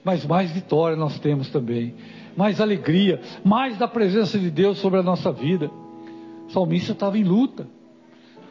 mas 0.04 0.26
mais 0.26 0.50
vitória 0.50 0.96
nós 0.96 1.18
temos 1.18 1.48
também, 1.48 1.94
mais 2.36 2.60
alegria, 2.60 3.20
mais 3.44 3.78
da 3.78 3.88
presença 3.88 4.38
de 4.38 4.50
Deus 4.50 4.78
sobre 4.78 5.00
a 5.00 5.02
nossa 5.02 5.32
vida. 5.32 5.70
O 6.48 6.52
salmista 6.52 6.92
estava 6.92 7.18
em 7.18 7.24
luta, 7.24 7.66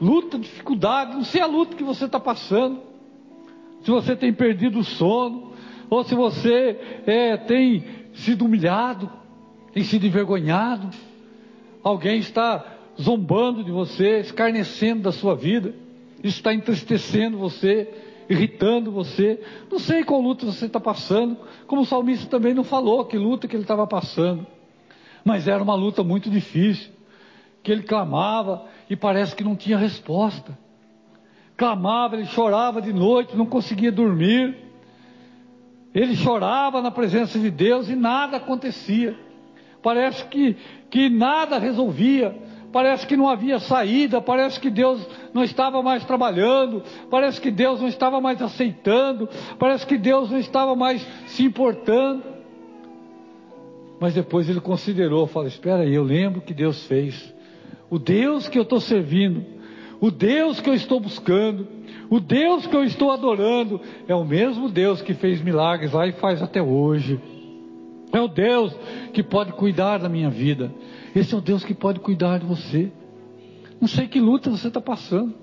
luta, 0.01 0.39
dificuldade, 0.39 1.13
não 1.15 1.23
sei 1.23 1.41
a 1.41 1.47
luta 1.47 1.75
que 1.75 1.83
você 1.83 2.05
está 2.05 2.19
passando, 2.19 2.79
se 3.81 3.91
você 3.91 4.15
tem 4.15 4.33
perdido 4.33 4.79
o 4.79 4.83
sono, 4.83 5.53
ou 5.89 6.03
se 6.03 6.15
você 6.15 7.01
é, 7.05 7.37
tem 7.37 7.83
sido 8.13 8.45
humilhado, 8.45 9.09
tem 9.71 9.83
sido 9.83 10.05
envergonhado, 10.05 10.89
alguém 11.83 12.17
está 12.17 12.76
zombando 13.01 13.63
de 13.63 13.71
você, 13.71 14.19
escarnecendo 14.19 15.03
da 15.03 15.11
sua 15.11 15.35
vida, 15.35 15.73
isso 16.23 16.37
está 16.37 16.53
entristecendo 16.53 17.37
você, 17.37 17.87
irritando 18.29 18.91
você. 18.91 19.39
Não 19.71 19.79
sei 19.79 20.03
qual 20.03 20.19
luta 20.19 20.45
você 20.45 20.65
está 20.65 20.79
passando, 20.79 21.37
como 21.67 21.83
o 21.83 21.85
salmista 21.85 22.27
também 22.27 22.53
não 22.53 22.63
falou 22.63 23.05
que 23.05 23.17
luta 23.17 23.47
que 23.47 23.55
ele 23.55 23.63
estava 23.63 23.85
passando, 23.85 24.45
mas 25.23 25.47
era 25.47 25.61
uma 25.61 25.75
luta 25.75 26.03
muito 26.03 26.29
difícil. 26.29 26.91
que 27.63 27.71
ele 27.71 27.83
clamava 27.83 28.65
e 28.89 28.95
parece 28.95 29.35
que 29.35 29.43
não 29.43 29.53
tinha 29.53 29.77
resposta. 29.77 30.57
Clamava, 31.57 32.15
ele 32.15 32.25
chorava 32.27 32.81
de 32.81 32.93
noite, 32.93 33.35
não 33.35 33.45
conseguia 33.45 33.91
dormir. 33.91 34.55
Ele 35.93 36.15
chorava 36.15 36.81
na 36.81 36.91
presença 36.91 37.37
de 37.37 37.49
Deus 37.49 37.89
e 37.89 37.95
nada 37.95 38.37
acontecia. 38.37 39.17
Parece 39.81 40.23
que, 40.27 40.55
que 40.89 41.09
nada 41.09 41.57
resolvia. 41.57 42.33
Parece 42.71 43.07
que 43.07 43.15
não 43.15 43.29
havia 43.29 43.59
saída. 43.59 44.21
Parece 44.21 44.59
que 44.59 44.69
Deus 44.69 45.05
não 45.33 45.43
estava 45.43 45.81
mais 45.81 46.03
trabalhando. 46.05 46.83
Parece 47.09 47.39
que 47.39 47.49
Deus 47.49 47.79
não 47.79 47.87
estava 47.87 48.19
mais 48.19 48.41
aceitando. 48.41 49.29
Parece 49.57 49.85
que 49.85 49.97
Deus 49.97 50.29
não 50.29 50.39
estava 50.39 50.75
mais 50.75 51.05
se 51.27 51.43
importando. 51.43 52.23
Mas 53.99 54.13
depois 54.13 54.49
ele 54.49 54.59
considerou, 54.59 55.27
falou: 55.27 55.47
Espera 55.47 55.83
aí, 55.83 55.93
eu 55.93 56.03
lembro 56.03 56.41
que 56.41 56.53
Deus 56.53 56.85
fez. 56.85 57.33
O 57.89 57.97
Deus 57.97 58.47
que 58.47 58.57
eu 58.57 58.63
estou 58.63 58.79
servindo, 58.79 59.43
o 59.99 60.11
Deus 60.11 60.59
que 60.59 60.69
eu 60.69 60.73
estou 60.73 60.99
buscando, 60.99 61.67
o 62.09 62.19
Deus 62.19 62.67
que 62.67 62.75
eu 62.75 62.83
estou 62.83 63.11
adorando, 63.11 63.81
é 64.07 64.13
o 64.13 64.25
mesmo 64.25 64.69
Deus 64.69 65.01
que 65.01 65.13
fez 65.13 65.41
milagres 65.41 65.93
lá 65.93 66.05
e 66.05 66.11
faz 66.11 66.41
até 66.41 66.61
hoje. 66.61 67.19
É 68.11 68.19
o 68.19 68.27
Deus 68.27 68.73
que 69.13 69.21
pode 69.21 69.51
cuidar 69.53 69.97
da 69.97 70.09
minha 70.09 70.29
vida. 70.29 70.71
Esse 71.15 71.33
é 71.33 71.37
o 71.37 71.41
Deus 71.41 71.63
que 71.63 71.73
pode 71.73 71.99
cuidar 71.99 72.39
de 72.39 72.45
você. 72.45 72.91
Não 73.79 73.87
sei 73.87 74.07
que 74.07 74.19
luta 74.19 74.49
você 74.49 74.69
está 74.69 74.81
passando. 74.81 75.33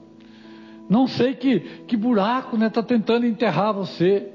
Não 0.88 1.06
sei 1.06 1.34
que, 1.34 1.60
que 1.86 1.96
buraco 1.96 2.56
está 2.56 2.58
né, 2.58 2.70
tá 2.70 2.82
tentando 2.82 3.26
enterrar 3.26 3.72
você. 3.72 4.28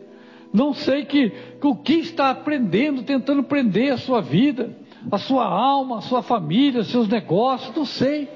Não 0.52 0.74
sei 0.74 1.06
que, 1.06 1.30
que 1.30 1.68
o 1.68 1.76
que 1.76 1.94
está 1.94 2.30
aprendendo, 2.30 3.04
tentando 3.04 3.44
prender 3.44 3.92
a 3.94 3.98
sua 3.98 4.22
vida 4.22 4.76
a 5.12 5.18
sua 5.18 5.46
alma, 5.46 6.00
a 6.00 6.02
sua 6.02 6.22
família, 6.22 6.84
seus 6.84 7.08
negócios, 7.08 7.76
não 7.76 7.86
sei. 7.86 8.30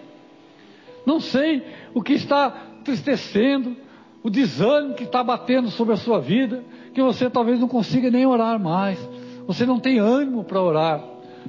Não 1.05 1.19
sei 1.19 1.63
o 1.93 2.01
que 2.01 2.13
está 2.13 2.49
tristecendo, 2.83 3.75
o 4.21 4.29
desânimo 4.29 4.93
que 4.93 5.03
está 5.03 5.23
batendo 5.23 5.69
sobre 5.69 5.93
a 5.93 5.97
sua 5.97 6.19
vida, 6.19 6.63
que 6.93 7.01
você 7.01 7.29
talvez 7.29 7.59
não 7.59 7.67
consiga 7.67 8.09
nem 8.09 8.25
orar 8.25 8.59
mais. 8.59 8.97
Você 9.47 9.65
não 9.65 9.79
tem 9.79 9.99
ânimo 9.99 10.43
para 10.43 10.61
orar. 10.61 11.03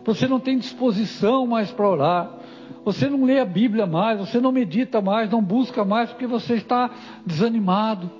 Você 0.05 0.27
não 0.27 0.41
tem 0.41 0.59
disposição 0.59 1.47
mais 1.47 1.71
para 1.71 1.89
orar. 1.89 2.39
Você 2.85 3.09
não 3.09 3.25
lê 3.25 3.41
a 3.41 3.45
Bíblia 3.45 3.87
mais, 3.87 4.19
você 4.19 4.41
não 4.41 4.53
medita 4.53 5.01
mais, 5.01 5.31
não 5.31 5.43
busca 5.43 5.85
mais, 5.85 6.11
porque 6.11 6.27
você 6.27 6.55
está 6.55 6.91
desanimado, 7.25 8.11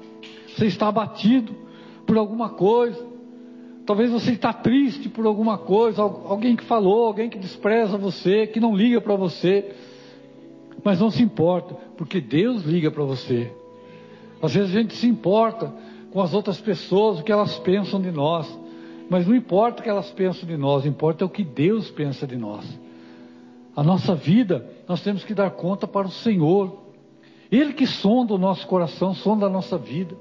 você 0.49 0.67
está 0.67 0.89
abatido 0.89 1.55
por 2.07 2.17
alguma 2.17 2.49
coisa. 2.51 3.15
Talvez 3.85 4.11
você 4.11 4.33
está 4.33 4.53
triste 4.53 5.11
por 5.11 5.27
alguma 5.27 5.59
coisa, 5.59 6.01
alguém 6.01 6.57
que 6.57 6.65
falou, 6.65 7.07
alguém 7.07 7.29
que 7.29 7.39
despreza 7.39 7.99
você, 7.99 8.47
que 8.47 8.59
não 8.59 8.75
liga 8.75 9.01
para 9.01 9.15
você. 9.15 9.75
Mas 10.83 11.01
não 11.01 11.11
se 11.11 11.23
importa, 11.23 11.75
porque 11.97 12.21
Deus 12.21 12.63
liga 12.63 12.91
para 12.91 13.05
você. 13.05 13.53
Às 14.43 14.55
vezes 14.55 14.75
a 14.75 14.81
gente 14.81 14.95
se 14.95 15.07
importa 15.07 15.73
com 16.11 16.23
as 16.23 16.33
outras 16.33 16.61
pessoas, 16.61 17.21
o 17.21 17.23
que 17.23 17.33
elas 17.33 17.59
pensam 17.59 18.01
de 18.01 18.11
nós. 18.11 18.64
Mas 19.15 19.29
não 19.29 19.37
importa 19.37 19.79
o 19.79 19.85
que 19.85 19.89
elas 19.89 20.11
pensam 20.11 20.45
de 20.45 20.57
nós, 20.57 20.85
importa 20.85 21.25
o 21.25 21.29
que 21.29 21.45
Deus 21.45 21.89
pensa 21.89 22.27
de 22.27 22.37
nós. 22.37 22.67
A 23.77 23.81
nossa 23.81 24.13
vida, 24.13 24.69
nós 24.89 25.03
temos 25.03 25.23
que 25.23 25.33
dar 25.33 25.53
conta 25.53 25.87
para 25.87 26.09
o 26.09 26.11
Senhor. 26.11 26.83
Ele 27.49 27.73
que 27.75 27.87
sonda 27.87 28.35
o 28.35 28.39
nosso 28.39 28.67
coração, 28.67 29.15
sonda 29.15 29.47
a 29.47 29.49
nossa 29.49 29.79
vida. 29.79 30.17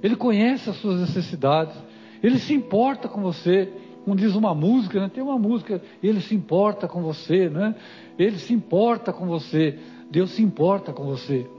Ele 0.00 0.14
conhece 0.14 0.70
as 0.70 0.76
suas 0.76 1.00
necessidades. 1.00 1.74
Ele 2.22 2.38
se 2.38 2.54
importa 2.54 3.08
com 3.08 3.20
você. 3.20 3.68
Como 4.04 4.14
diz 4.14 4.36
uma 4.36 4.54
música, 4.54 5.00
né? 5.00 5.10
tem 5.12 5.24
uma 5.24 5.40
música, 5.40 5.82
ele 6.00 6.20
se 6.20 6.32
importa 6.32 6.86
com 6.86 7.02
você, 7.02 7.48
né? 7.48 7.74
Ele 8.16 8.38
se 8.38 8.54
importa 8.54 9.12
com 9.12 9.26
você. 9.26 9.76
Deus 10.08 10.30
se 10.30 10.42
importa 10.44 10.92
com 10.92 11.02
você. 11.02 11.50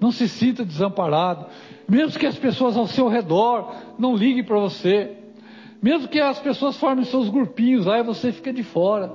Não 0.00 0.10
se 0.10 0.26
sinta 0.26 0.64
desamparado. 0.64 1.44
Mesmo 1.86 2.18
que 2.18 2.24
as 2.24 2.38
pessoas 2.38 2.78
ao 2.78 2.86
seu 2.86 3.08
redor 3.08 3.74
não 3.98 4.16
liguem 4.16 4.42
para 4.42 4.58
você. 4.58 5.18
Mesmo 5.84 6.08
que 6.08 6.18
as 6.18 6.38
pessoas 6.38 6.78
formem 6.78 7.04
seus 7.04 7.28
grupinhos, 7.28 7.86
aí 7.86 8.02
você 8.02 8.32
fica 8.32 8.50
de 8.50 8.62
fora. 8.62 9.12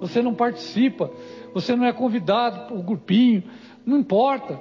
Você 0.00 0.20
não 0.20 0.34
participa. 0.34 1.08
Você 1.54 1.76
não 1.76 1.84
é 1.84 1.92
convidado 1.92 2.66
para 2.66 2.76
o 2.76 2.82
grupinho. 2.82 3.44
Não 3.86 3.96
importa. 3.96 4.60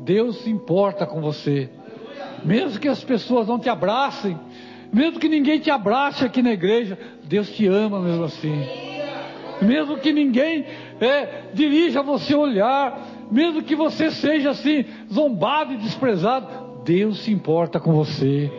Deus 0.00 0.42
se 0.42 0.50
importa 0.50 1.06
com 1.06 1.22
você. 1.22 1.70
Mesmo 2.44 2.78
que 2.78 2.88
as 2.88 3.02
pessoas 3.02 3.48
não 3.48 3.58
te 3.58 3.70
abracem, 3.70 4.38
mesmo 4.92 5.18
que 5.18 5.30
ninguém 5.30 5.60
te 5.60 5.70
abrace 5.70 6.26
aqui 6.26 6.42
na 6.42 6.52
igreja, 6.52 6.98
Deus 7.24 7.48
te 7.48 7.66
ama 7.66 7.98
mesmo 7.98 8.24
assim. 8.24 8.62
Mesmo 9.62 9.96
que 9.96 10.12
ninguém 10.12 10.66
é, 11.00 11.44
dirija 11.54 12.02
você 12.02 12.34
olhar, 12.34 13.00
mesmo 13.30 13.62
que 13.62 13.74
você 13.74 14.10
seja 14.10 14.50
assim, 14.50 14.84
zombado 15.10 15.72
e 15.72 15.78
desprezado, 15.78 16.82
Deus 16.84 17.20
se 17.20 17.32
importa 17.32 17.80
com 17.80 17.94
você. 17.94 18.52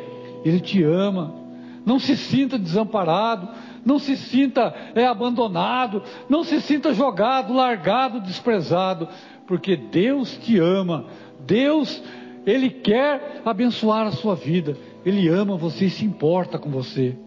Ele 0.43 0.59
te 0.59 0.81
ama. 0.81 1.42
Não 1.85 1.99
se 1.99 2.15
sinta 2.15 2.57
desamparado, 2.57 3.49
não 3.85 3.99
se 3.99 4.15
sinta 4.15 4.73
é, 4.95 5.05
abandonado, 5.05 6.03
não 6.29 6.43
se 6.43 6.61
sinta 6.61 6.93
jogado, 6.93 7.53
largado, 7.53 8.21
desprezado, 8.21 9.07
porque 9.45 9.75
Deus 9.75 10.37
te 10.37 10.57
ama. 10.57 11.05
Deus, 11.45 12.01
Ele 12.45 12.69
quer 12.69 13.41
abençoar 13.45 14.07
a 14.07 14.11
sua 14.11 14.35
vida. 14.35 14.77
Ele 15.05 15.27
ama 15.27 15.57
você 15.57 15.85
e 15.85 15.89
se 15.89 16.05
importa 16.05 16.57
com 16.57 16.69
você. 16.69 17.17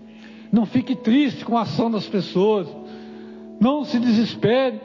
Não 0.51 0.65
fique 0.65 0.97
triste 0.97 1.45
com 1.45 1.59
a 1.59 1.63
ação 1.63 1.91
das 1.91 2.07
pessoas. 2.07 2.69
Não 3.61 3.85
se 3.85 3.99
desespere. 3.99 4.81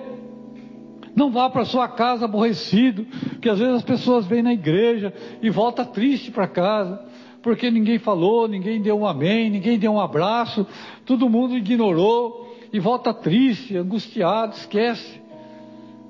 Não 1.15 1.31
vá 1.31 1.49
para 1.49 1.65
sua 1.65 1.87
casa 1.87 2.25
aborrecido, 2.25 3.05
que 3.41 3.49
às 3.49 3.59
vezes 3.59 3.75
as 3.75 3.83
pessoas 3.83 4.25
vêm 4.25 4.41
na 4.41 4.53
igreja 4.53 5.13
e 5.41 5.49
volta 5.49 5.83
triste 5.83 6.31
para 6.31 6.47
casa, 6.47 7.03
porque 7.41 7.71
ninguém 7.71 7.97
falou, 7.97 8.47
ninguém 8.47 8.81
deu 8.81 8.99
um 8.99 9.05
amém, 9.05 9.49
ninguém 9.49 9.79
deu 9.79 9.93
um 9.93 9.99
abraço, 9.99 10.65
todo 11.05 11.29
mundo 11.29 11.57
ignorou 11.57 12.55
e 12.71 12.79
volta 12.79 13.13
triste, 13.13 13.75
angustiado, 13.75 14.53
esquece. 14.53 15.19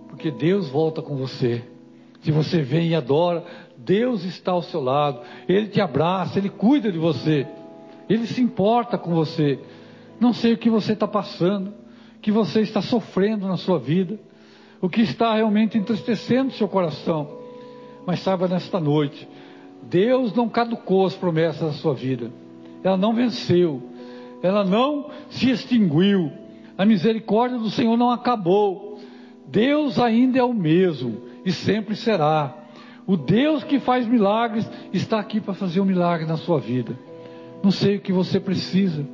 Porque 0.10 0.30
Deus 0.30 0.70
volta 0.70 1.02
com 1.02 1.16
você. 1.16 1.64
Se 2.22 2.32
você 2.32 2.62
vem 2.62 2.90
e 2.90 2.96
adora, 2.96 3.44
Deus 3.78 4.24
está 4.24 4.52
ao 4.52 4.62
seu 4.62 4.82
lado, 4.82 5.22
Ele 5.48 5.68
te 5.68 5.82
abraça, 5.82 6.38
Ele 6.38 6.50
cuida 6.50 6.92
de 6.92 7.00
você, 7.00 7.48
Ele 8.10 8.28
se 8.28 8.42
importa 8.42 8.98
com 8.98 9.12
você. 9.12 9.60
Não 10.20 10.34
sei 10.34 10.54
o 10.54 10.58
que 10.58 10.70
você 10.70 10.94
está 10.94 11.08
passando, 11.08 11.74
o 12.18 12.20
que 12.22 12.32
você 12.32 12.62
está 12.62 12.82
sofrendo 12.82 13.48
na 13.48 13.58
sua 13.58 13.80
vida, 13.80 14.20
o 14.80 14.90
que 14.90 15.02
está 15.02 15.34
realmente 15.34 15.78
entristecendo 15.78 16.52
seu 16.52 16.68
coração, 16.68 17.40
mas 18.06 18.20
saiba 18.20 18.48
nesta 18.48 18.80
noite, 18.80 19.28
Deus 19.84 20.34
não 20.34 20.48
caducou 20.48 21.06
as 21.06 21.16
promessas 21.16 21.62
da 21.62 21.74
sua 21.74 21.94
vida, 21.94 22.32
ela 22.84 22.98
não 22.98 23.14
venceu, 23.14 23.82
ela 24.42 24.64
não 24.64 25.10
se 25.30 25.50
extinguiu, 25.50 26.32
a 26.78 26.86
misericórdia 26.86 27.58
do 27.58 27.70
Senhor 27.70 27.98
não 27.98 28.10
acabou, 28.10 29.00
Deus 29.48 30.00
ainda 30.00 30.40
é 30.40 30.44
o 30.44 30.54
mesmo 30.54 31.22
e 31.44 31.52
sempre 31.52 31.96
será. 31.96 32.56
O 33.06 33.18
Deus 33.18 33.64
que 33.64 33.80
faz 33.80 34.08
milagres 34.08 34.70
está 34.94 35.20
aqui 35.20 35.42
para 35.42 35.54
fazer 35.54 35.82
um 35.82 35.86
milagre 35.86 36.26
na 36.26 36.38
sua 36.38 36.60
vida. 36.60 36.98
Não 37.64 37.72
sei 37.72 37.98
o 37.98 38.02
que 38.02 38.14
você 38.14 38.40
precisa, 38.40 39.06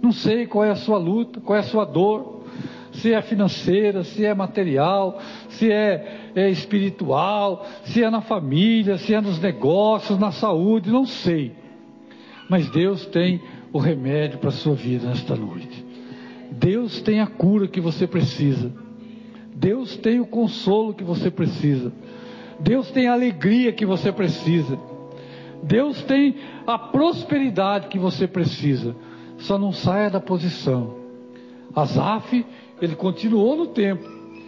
não 0.00 0.12
sei 0.12 0.46
qual 0.46 0.64
é 0.64 0.70
a 0.70 0.76
sua 0.76 0.98
luta, 0.98 1.40
qual 1.40 1.56
é 1.56 1.60
a 1.60 1.64
sua 1.64 1.84
dor, 1.84 2.41
se 2.92 3.12
é 3.12 3.22
financeira, 3.22 4.04
se 4.04 4.24
é 4.24 4.34
material, 4.34 5.18
se 5.48 5.70
é, 5.70 6.30
é 6.34 6.50
espiritual, 6.50 7.66
se 7.84 8.02
é 8.02 8.10
na 8.10 8.20
família, 8.20 8.98
se 8.98 9.14
é 9.14 9.20
nos 9.20 9.40
negócios, 9.40 10.18
na 10.18 10.30
saúde, 10.30 10.90
não 10.90 11.06
sei. 11.06 11.52
Mas 12.48 12.68
Deus 12.70 13.06
tem 13.06 13.40
o 13.72 13.78
remédio 13.78 14.38
para 14.38 14.50
a 14.50 14.52
sua 14.52 14.74
vida 14.74 15.08
nesta 15.08 15.34
noite. 15.34 15.84
Deus 16.50 17.00
tem 17.00 17.20
a 17.20 17.26
cura 17.26 17.66
que 17.66 17.80
você 17.80 18.06
precisa. 18.06 18.70
Deus 19.54 19.96
tem 19.96 20.20
o 20.20 20.26
consolo 20.26 20.92
que 20.92 21.04
você 21.04 21.30
precisa. 21.30 21.92
Deus 22.60 22.90
tem 22.90 23.08
a 23.08 23.14
alegria 23.14 23.72
que 23.72 23.86
você 23.86 24.12
precisa. 24.12 24.78
Deus 25.62 26.02
tem 26.02 26.36
a 26.66 26.78
prosperidade 26.78 27.88
que 27.88 27.98
você 27.98 28.26
precisa. 28.26 28.94
Só 29.38 29.56
não 29.56 29.72
saia 29.72 30.10
da 30.10 30.20
posição. 30.20 31.01
Asaf, 31.74 32.44
ele 32.80 32.96
continuou 32.96 33.56
no 33.56 33.66
tempo. 33.68 34.04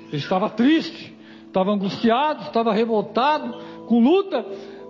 Ele 0.08 0.16
estava 0.16 0.48
triste, 0.50 1.14
estava 1.46 1.72
angustiado, 1.72 2.42
estava 2.42 2.72
revoltado, 2.72 3.54
com 3.86 4.00
luta, 4.00 4.44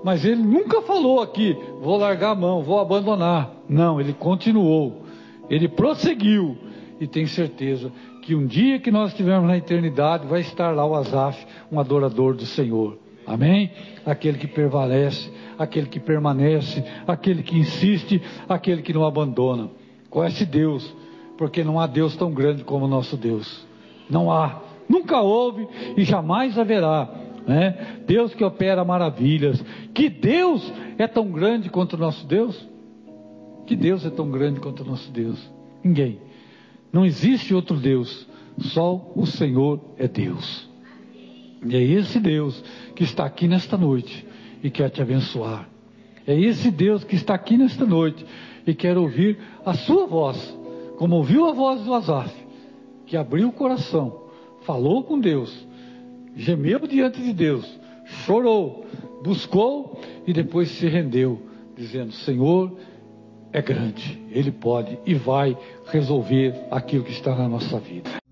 mas 0.04 0.24
ele 0.24 0.42
nunca 0.42 0.82
falou 0.82 1.20
aqui: 1.20 1.56
vou 1.80 1.96
largar 1.96 2.30
a 2.30 2.34
mão, 2.34 2.62
vou 2.62 2.78
abandonar. 2.78 3.52
Não, 3.68 4.00
ele 4.00 4.12
continuou. 4.12 5.02
Ele 5.48 5.68
prosseguiu 5.68 6.56
e 7.00 7.06
tem 7.06 7.26
certeza 7.26 7.92
que 8.22 8.34
um 8.34 8.46
dia 8.46 8.78
que 8.78 8.90
nós 8.90 9.10
estivermos 9.10 9.48
na 9.48 9.56
eternidade 9.56 10.26
vai 10.26 10.40
estar 10.40 10.74
lá 10.74 10.86
o 10.86 10.94
Asaf, 10.94 11.46
um 11.70 11.78
adorador 11.78 12.34
do 12.34 12.46
Senhor. 12.46 12.98
Amém? 13.26 13.70
Aquele 14.04 14.38
que 14.38 14.46
prevalece, 14.46 15.30
aquele 15.58 15.86
que 15.86 16.00
permanece, 16.00 16.84
aquele 17.06 17.42
que 17.42 17.58
insiste, 17.58 18.22
aquele 18.48 18.82
que 18.82 18.92
não 18.92 19.04
abandona. 19.04 19.70
Conhece 20.10 20.44
Deus, 20.44 20.94
porque 21.36 21.64
não 21.64 21.80
há 21.80 21.86
Deus 21.86 22.16
tão 22.16 22.32
grande 22.32 22.64
como 22.64 22.84
o 22.84 22.88
nosso 22.88 23.16
Deus. 23.16 23.66
Não 24.08 24.30
há, 24.30 24.60
nunca 24.88 25.20
houve 25.20 25.66
e 25.96 26.04
jamais 26.04 26.58
haverá. 26.58 27.08
Né? 27.46 28.02
Deus 28.06 28.34
que 28.34 28.44
opera 28.44 28.84
maravilhas. 28.84 29.64
Que 29.92 30.08
Deus 30.08 30.72
é 30.98 31.06
tão 31.06 31.30
grande 31.30 31.68
quanto 31.68 31.94
o 31.94 31.98
nosso 31.98 32.26
Deus? 32.26 32.66
Que 33.66 33.76
Deus 33.76 34.04
é 34.04 34.10
tão 34.10 34.30
grande 34.30 34.60
quanto 34.60 34.82
o 34.82 34.86
nosso 34.86 35.10
Deus? 35.10 35.38
Ninguém. 35.82 36.18
Não 36.92 37.04
existe 37.04 37.54
outro 37.54 37.76
Deus. 37.76 38.26
Só 38.58 39.12
o 39.14 39.26
Senhor 39.26 39.80
é 39.98 40.06
Deus. 40.06 40.68
E 41.66 41.74
é 41.76 41.82
esse 41.82 42.20
Deus 42.20 42.62
que 42.94 43.04
está 43.04 43.24
aqui 43.24 43.48
nesta 43.48 43.76
noite 43.76 44.26
e 44.62 44.70
quer 44.70 44.90
te 44.90 45.02
abençoar. 45.02 45.68
É 46.26 46.38
esse 46.38 46.70
Deus 46.70 47.04
que 47.04 47.16
está 47.16 47.34
aqui 47.34 47.56
nesta 47.56 47.84
noite 47.84 48.24
e 48.66 48.74
quer 48.74 48.96
ouvir 48.96 49.38
a 49.64 49.74
sua 49.74 50.06
voz, 50.06 50.56
como 50.96 51.16
ouviu 51.16 51.46
a 51.46 51.52
voz 51.52 51.82
do 51.82 51.94
Azaf, 51.94 52.34
que 53.06 53.16
abriu 53.16 53.48
o 53.48 53.52
coração, 53.52 54.22
falou 54.62 55.02
com 55.02 55.18
Deus, 55.18 55.66
gemeu 56.36 56.80
diante 56.86 57.22
de 57.22 57.32
Deus, 57.32 57.78
chorou, 58.24 58.84
buscou 59.22 60.00
e 60.26 60.32
depois 60.32 60.68
se 60.70 60.86
rendeu, 60.86 61.40
dizendo: 61.76 62.12
Senhor 62.12 62.72
é 63.52 63.62
grande, 63.62 64.20
Ele 64.30 64.50
pode 64.50 64.98
e 65.06 65.14
vai 65.14 65.56
resolver 65.86 66.54
aquilo 66.70 67.04
que 67.04 67.12
está 67.12 67.34
na 67.34 67.48
nossa 67.48 67.78
vida. 67.78 68.23